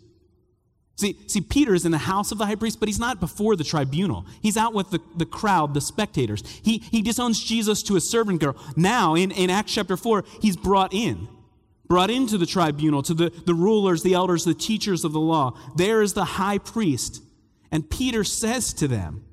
See, 0.96 1.16
see, 1.28 1.40
Peter 1.40 1.72
is 1.72 1.86
in 1.86 1.92
the 1.92 1.98
house 1.98 2.32
of 2.32 2.38
the 2.38 2.46
high 2.46 2.56
priest, 2.56 2.80
but 2.80 2.88
he's 2.88 2.98
not 2.98 3.20
before 3.20 3.54
the 3.54 3.62
tribunal. 3.62 4.26
He's 4.42 4.56
out 4.56 4.74
with 4.74 4.90
the, 4.90 4.98
the 5.16 5.24
crowd, 5.24 5.72
the 5.72 5.80
spectators. 5.80 6.42
He, 6.64 6.78
he 6.78 7.00
disowns 7.00 7.40
Jesus 7.40 7.80
to 7.84 7.94
a 7.94 8.00
servant 8.00 8.40
girl. 8.40 8.56
Now, 8.76 9.14
in, 9.14 9.30
in 9.30 9.50
Acts 9.50 9.72
chapter 9.72 9.96
4, 9.96 10.24
he's 10.42 10.56
brought 10.56 10.92
in, 10.92 11.28
brought 11.86 12.10
into 12.10 12.38
the 12.38 12.46
tribunal, 12.46 13.04
to 13.04 13.14
the, 13.14 13.30
the 13.46 13.54
rulers, 13.54 14.02
the 14.02 14.14
elders, 14.14 14.44
the 14.44 14.52
teachers 14.52 15.04
of 15.04 15.12
the 15.12 15.20
law. 15.20 15.56
There 15.76 16.02
is 16.02 16.14
the 16.14 16.24
high 16.24 16.58
priest. 16.58 17.20
And 17.70 17.88
Peter 17.88 18.24
says 18.24 18.72
to 18.74 18.88
them, 18.88 19.24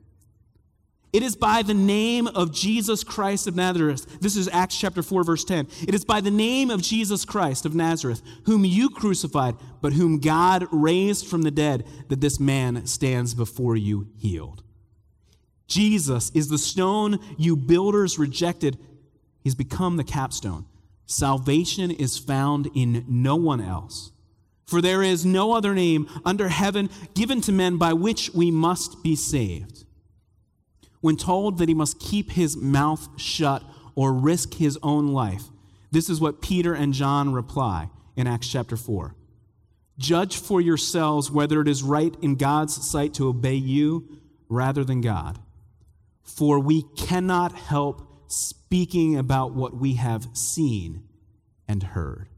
it 1.14 1.24
is 1.24 1.36
by 1.36 1.62
the 1.62 1.74
name 1.74 2.28
of 2.28 2.54
Jesus 2.54 3.04
Christ 3.04 3.46
of 3.46 3.56
Nazareth. 3.56 4.22
This 4.22 4.38
is 4.38 4.48
Acts 4.48 4.80
chapter 4.80 5.04
4, 5.04 5.26
verse 5.26 5.44
10. 5.44 5.68
It 5.86 5.94
is 5.94 6.06
by 6.06 6.22
the 6.22 6.32
name 6.32 6.70
of 6.70 6.82
Jesus 6.82 7.26
Christ 7.26 7.66
of 7.66 7.76
Nazareth, 7.76 8.22
whom 8.46 8.64
you 8.64 8.90
crucified, 8.90 9.56
but 9.82 9.94
whom 9.94 10.20
God 10.20 10.68
raised 10.72 11.28
from 11.28 11.42
the 11.42 11.52
dead, 11.52 11.86
that 12.08 12.22
this 12.22 12.40
man 12.40 12.86
stands 12.86 13.34
before 13.34 13.76
you 13.76 14.08
healed. 14.18 14.64
Jesus 15.68 16.32
is 16.34 16.48
the 16.48 16.58
stone 16.58 17.20
you 17.38 17.58
builders 17.58 18.18
rejected. 18.18 18.78
He's 19.44 19.56
become 19.56 19.98
the 19.98 20.06
capstone. 20.06 20.66
Salvation 21.06 21.92
is 21.92 22.18
found 22.18 22.70
in 22.74 23.04
no 23.10 23.36
one 23.36 23.60
else. 23.60 24.14
For 24.72 24.82
there 24.82 25.04
is 25.04 25.26
no 25.26 25.54
other 25.54 25.76
name 25.76 26.08
under 26.26 26.48
heaven 26.48 26.90
given 27.14 27.42
to 27.42 27.52
men 27.52 27.78
by 27.78 27.94
which 27.94 28.32
we 28.34 28.50
must 28.50 29.04
be 29.04 29.16
saved 29.16 29.86
when 31.02 31.18
told 31.18 31.58
that 31.58 31.68
he 31.68 31.76
must 31.76 32.00
keep 32.00 32.32
his 32.32 32.56
mouth 32.56 33.10
shut 33.20 33.64
or 33.96 34.14
risk 34.14 34.54
his 34.54 34.80
own 34.82 35.08
life, 35.08 35.44
this 35.92 36.10
is 36.10 36.22
what 36.22 36.42
Peter 36.42 36.74
and 36.74 36.94
John 36.94 37.34
reply 37.34 37.90
in 38.16 38.28
Acts 38.28 38.48
chapter 38.48 38.78
4. 38.78 39.16
Judge 39.98 40.38
for 40.38 40.62
yourselves 40.62 41.30
whether 41.30 41.60
it 41.60 41.68
is 41.68 41.84
right 41.84 42.16
in 42.22 42.36
God's 42.36 42.88
sight 42.90 43.14
to 43.16 43.28
obey 43.28 43.56
you 43.56 44.08
rather 44.48 44.84
than 44.84 45.02
God. 45.02 45.40
For 46.24 46.60
we 46.60 46.84
cannot 46.96 47.54
help 47.54 48.08
speaking 48.32 49.18
about 49.18 49.54
what 49.54 49.76
we 49.76 49.96
have 49.96 50.30
seen 50.34 51.04
and 51.68 51.84
heard. 51.84 52.30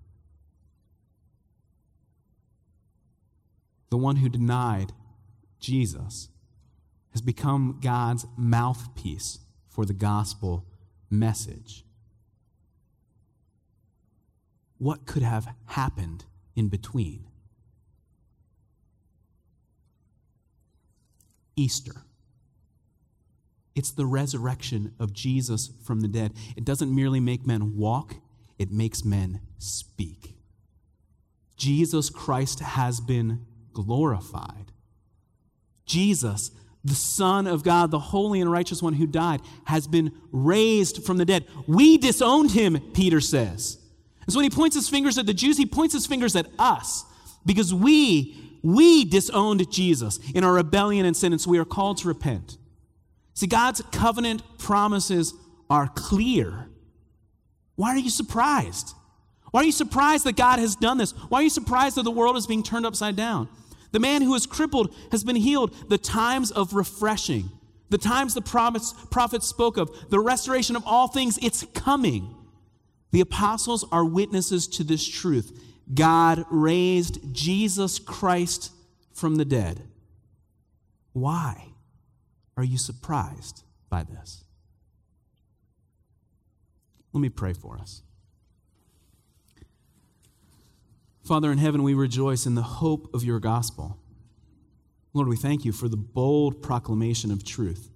The 3.94 3.98
one 3.98 4.16
who 4.16 4.28
denied 4.28 4.92
Jesus 5.60 6.30
has 7.12 7.22
become 7.22 7.78
God's 7.80 8.26
mouthpiece 8.36 9.38
for 9.70 9.86
the 9.86 9.94
gospel 9.94 10.66
message. 11.12 11.86
What 14.80 15.06
could 15.06 15.22
have 15.22 15.48
happened 15.68 16.26
in 16.56 16.70
between? 16.70 17.28
Easter. 21.56 22.02
It's 23.76 23.92
the 23.92 24.08
resurrection 24.08 24.96
of 25.00 25.14
Jesus 25.14 25.70
from 25.86 26.02
the 26.02 26.08
dead. 26.08 26.34
It 26.58 26.66
doesn't 26.66 26.96
merely 26.96 27.20
make 27.20 27.46
men 27.46 27.78
walk, 27.78 28.16
it 28.58 28.72
makes 28.72 29.06
men 29.06 29.42
speak. 29.60 30.34
Jesus 31.56 32.10
Christ 32.10 32.60
has 32.60 33.00
been 33.00 33.46
glorified. 33.74 34.72
Jesus 35.86 36.52
the 36.84 36.96
Son 36.96 37.48
of 37.48 37.64
God, 37.64 37.92
the 37.92 38.00
holy 38.00 38.42
and 38.42 38.52
righteous 38.52 38.82
one 38.82 38.94
who 38.94 39.08
died, 39.08 39.42
has 39.66 39.88
been 39.88 40.12
raised 40.32 41.06
from 41.06 41.18
the 41.18 41.26
dead. 41.26 41.46
We 41.66 41.98
disowned 41.98 42.52
him, 42.52 42.80
Peter 42.94 43.22
says. 43.22 43.78
And 44.26 44.34
so 44.34 44.40
when 44.40 44.50
he 44.50 44.56
points 44.56 44.76
his 44.76 44.90
fingers 44.90 45.18
at 45.18 45.26
the 45.26 45.34
Jews, 45.34 45.58
he 45.58 45.66
points 45.66 45.94
his 45.94 46.06
fingers 46.06 46.36
at 46.36 46.48
us 46.60 47.06
because 47.46 47.74
we, 47.74 48.36
we 48.62 49.06
disowned 49.06 49.70
Jesus 49.72 50.20
in 50.36 50.44
our 50.44 50.54
rebellion 50.54 51.06
and 51.06 51.16
sin, 51.16 51.32
and 51.32 51.40
so 51.40 51.52
we 51.52 51.58
are 51.58 51.66
called 51.66 51.98
to 52.00 52.08
repent. 52.08 52.58
See, 53.34 53.48
God's 53.48 53.82
covenant 53.92 54.44
promises 54.58 55.34
are 55.70 55.88
clear. 55.88 56.68
Why 57.76 57.90
are 57.90 57.98
you 57.98 58.10
surprised? 58.10 58.94
Why 59.52 59.62
are 59.62 59.66
you 59.66 59.72
surprised 59.72 60.26
that 60.26 60.36
God 60.36 60.60
has 60.60 60.76
done 60.76 60.98
this? 60.98 61.12
Why 61.12 61.40
are 61.40 61.44
you 61.44 61.50
surprised 61.50 61.96
that 61.96 62.04
the 62.04 62.12
world 62.12 62.36
is 62.36 62.46
being 62.46 62.64
turned 62.64 62.86
upside 62.86 63.16
down? 63.16 63.48
The 63.94 64.00
man 64.00 64.24
who 64.24 64.34
is 64.34 64.46
crippled 64.46 64.94
has 65.12 65.24
been 65.24 65.36
healed. 65.38 65.74
The 65.88 66.00
times 66.00 66.52
of 66.52 66.74
refreshing, 66.74 67.52
the 67.90 68.00
times 68.00 68.34
the 68.34 68.42
prophets, 68.42 68.94
prophets 69.12 69.48
spoke 69.48 69.78
of, 69.78 70.10
the 70.10 70.20
restoration 70.20 70.76
of 70.76 70.84
all 70.86 71.08
things, 71.08 71.40
it's 71.42 71.64
coming. 71.74 72.36
The 73.12 73.22
apostles 73.22 73.86
are 73.92 74.04
witnesses 74.04 74.68
to 74.70 74.84
this 74.84 75.08
truth. 75.08 75.58
God 75.94 76.46
raised 76.50 77.20
Jesus 77.34 78.00
Christ 78.00 78.72
from 79.14 79.36
the 79.36 79.46
dead. 79.46 79.84
Why 81.14 81.68
are 82.58 82.64
you 82.64 82.80
surprised 82.80 83.64
by 83.90 84.04
this? 84.04 84.44
Let 87.14 87.22
me 87.22 87.30
pray 87.30 87.54
for 87.54 87.78
us. 87.78 88.02
Father 91.24 91.52
in 91.52 91.58
heaven, 91.58 91.84
we 91.84 91.94
rejoice 91.94 92.46
in 92.46 92.56
the 92.56 92.62
hope 92.62 93.14
of 93.14 93.24
your 93.24 93.40
gospel. 93.40 93.98
Lord, 95.14 95.30
we 95.30 95.38
thank 95.38 95.64
you 95.64 95.72
for 95.72 95.88
the 95.88 95.98
bold 95.98 96.62
proclamation 96.62 97.32
of 97.32 97.46
truth 97.46 97.90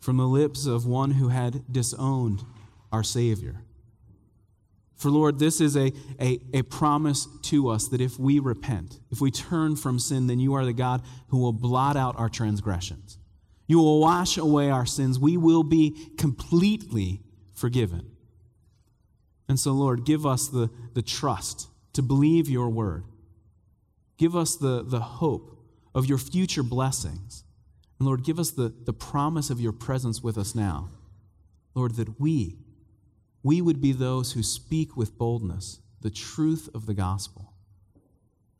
from 0.00 0.16
the 0.16 0.26
lips 0.26 0.66
of 0.66 0.86
one 0.86 1.12
who 1.12 1.28
had 1.28 1.62
disowned 1.70 2.42
our 2.90 3.02
Savior. 3.02 3.62
For 4.96 5.10
Lord, 5.10 5.38
this 5.38 5.62
is 5.62 5.76
a, 5.76 5.92
a, 6.20 6.40
a, 6.52 6.62
promise 6.62 7.26
to 7.42 7.68
us 7.68 7.88
that 7.88 8.02
if 8.02 8.18
we 8.18 8.38
repent, 8.38 9.00
if 9.10 9.20
we 9.20 9.30
turn 9.30 9.76
from 9.76 9.98
sin, 9.98 10.26
then 10.26 10.40
you 10.40 10.52
are 10.52 10.64
the 10.66 10.74
God 10.74 11.02
who 11.28 11.38
will 11.38 11.54
blot 11.54 11.96
out 11.96 12.18
our 12.18 12.28
transgressions. 12.28 13.16
You 13.66 13.78
will 13.78 14.00
wash 14.00 14.36
away 14.36 14.68
our 14.68 14.84
sins. 14.84 15.18
We 15.18 15.38
will 15.38 15.62
be 15.62 16.10
completely 16.18 17.22
forgiven. 17.54 18.10
And 19.48 19.58
so, 19.58 19.72
Lord, 19.72 20.04
give 20.04 20.26
us 20.26 20.48
the, 20.48 20.70
the 20.92 21.02
trust 21.02 21.69
to 21.92 22.02
believe 22.02 22.48
your 22.48 22.68
word. 22.68 23.04
Give 24.16 24.36
us 24.36 24.56
the, 24.56 24.82
the 24.82 25.00
hope 25.00 25.56
of 25.94 26.06
your 26.06 26.18
future 26.18 26.62
blessings. 26.62 27.44
And 27.98 28.06
Lord, 28.06 28.24
give 28.24 28.38
us 28.38 28.50
the, 28.50 28.72
the 28.84 28.92
promise 28.92 29.50
of 29.50 29.60
your 29.60 29.72
presence 29.72 30.22
with 30.22 30.38
us 30.38 30.54
now. 30.54 30.90
Lord, 31.74 31.96
that 31.96 32.20
we, 32.20 32.56
we 33.42 33.60
would 33.60 33.80
be 33.80 33.92
those 33.92 34.32
who 34.32 34.42
speak 34.42 34.96
with 34.96 35.16
boldness 35.18 35.80
the 36.02 36.10
truth 36.10 36.68
of 36.74 36.86
the 36.86 36.94
gospel. 36.94 37.52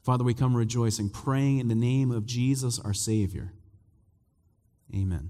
Father, 0.02 0.24
we 0.24 0.34
come 0.34 0.54
rejoicing, 0.54 1.08
praying 1.08 1.58
in 1.58 1.68
the 1.68 1.74
name 1.74 2.10
of 2.10 2.26
Jesus, 2.26 2.78
our 2.78 2.94
Savior. 2.94 3.52
Amen. 4.94 5.18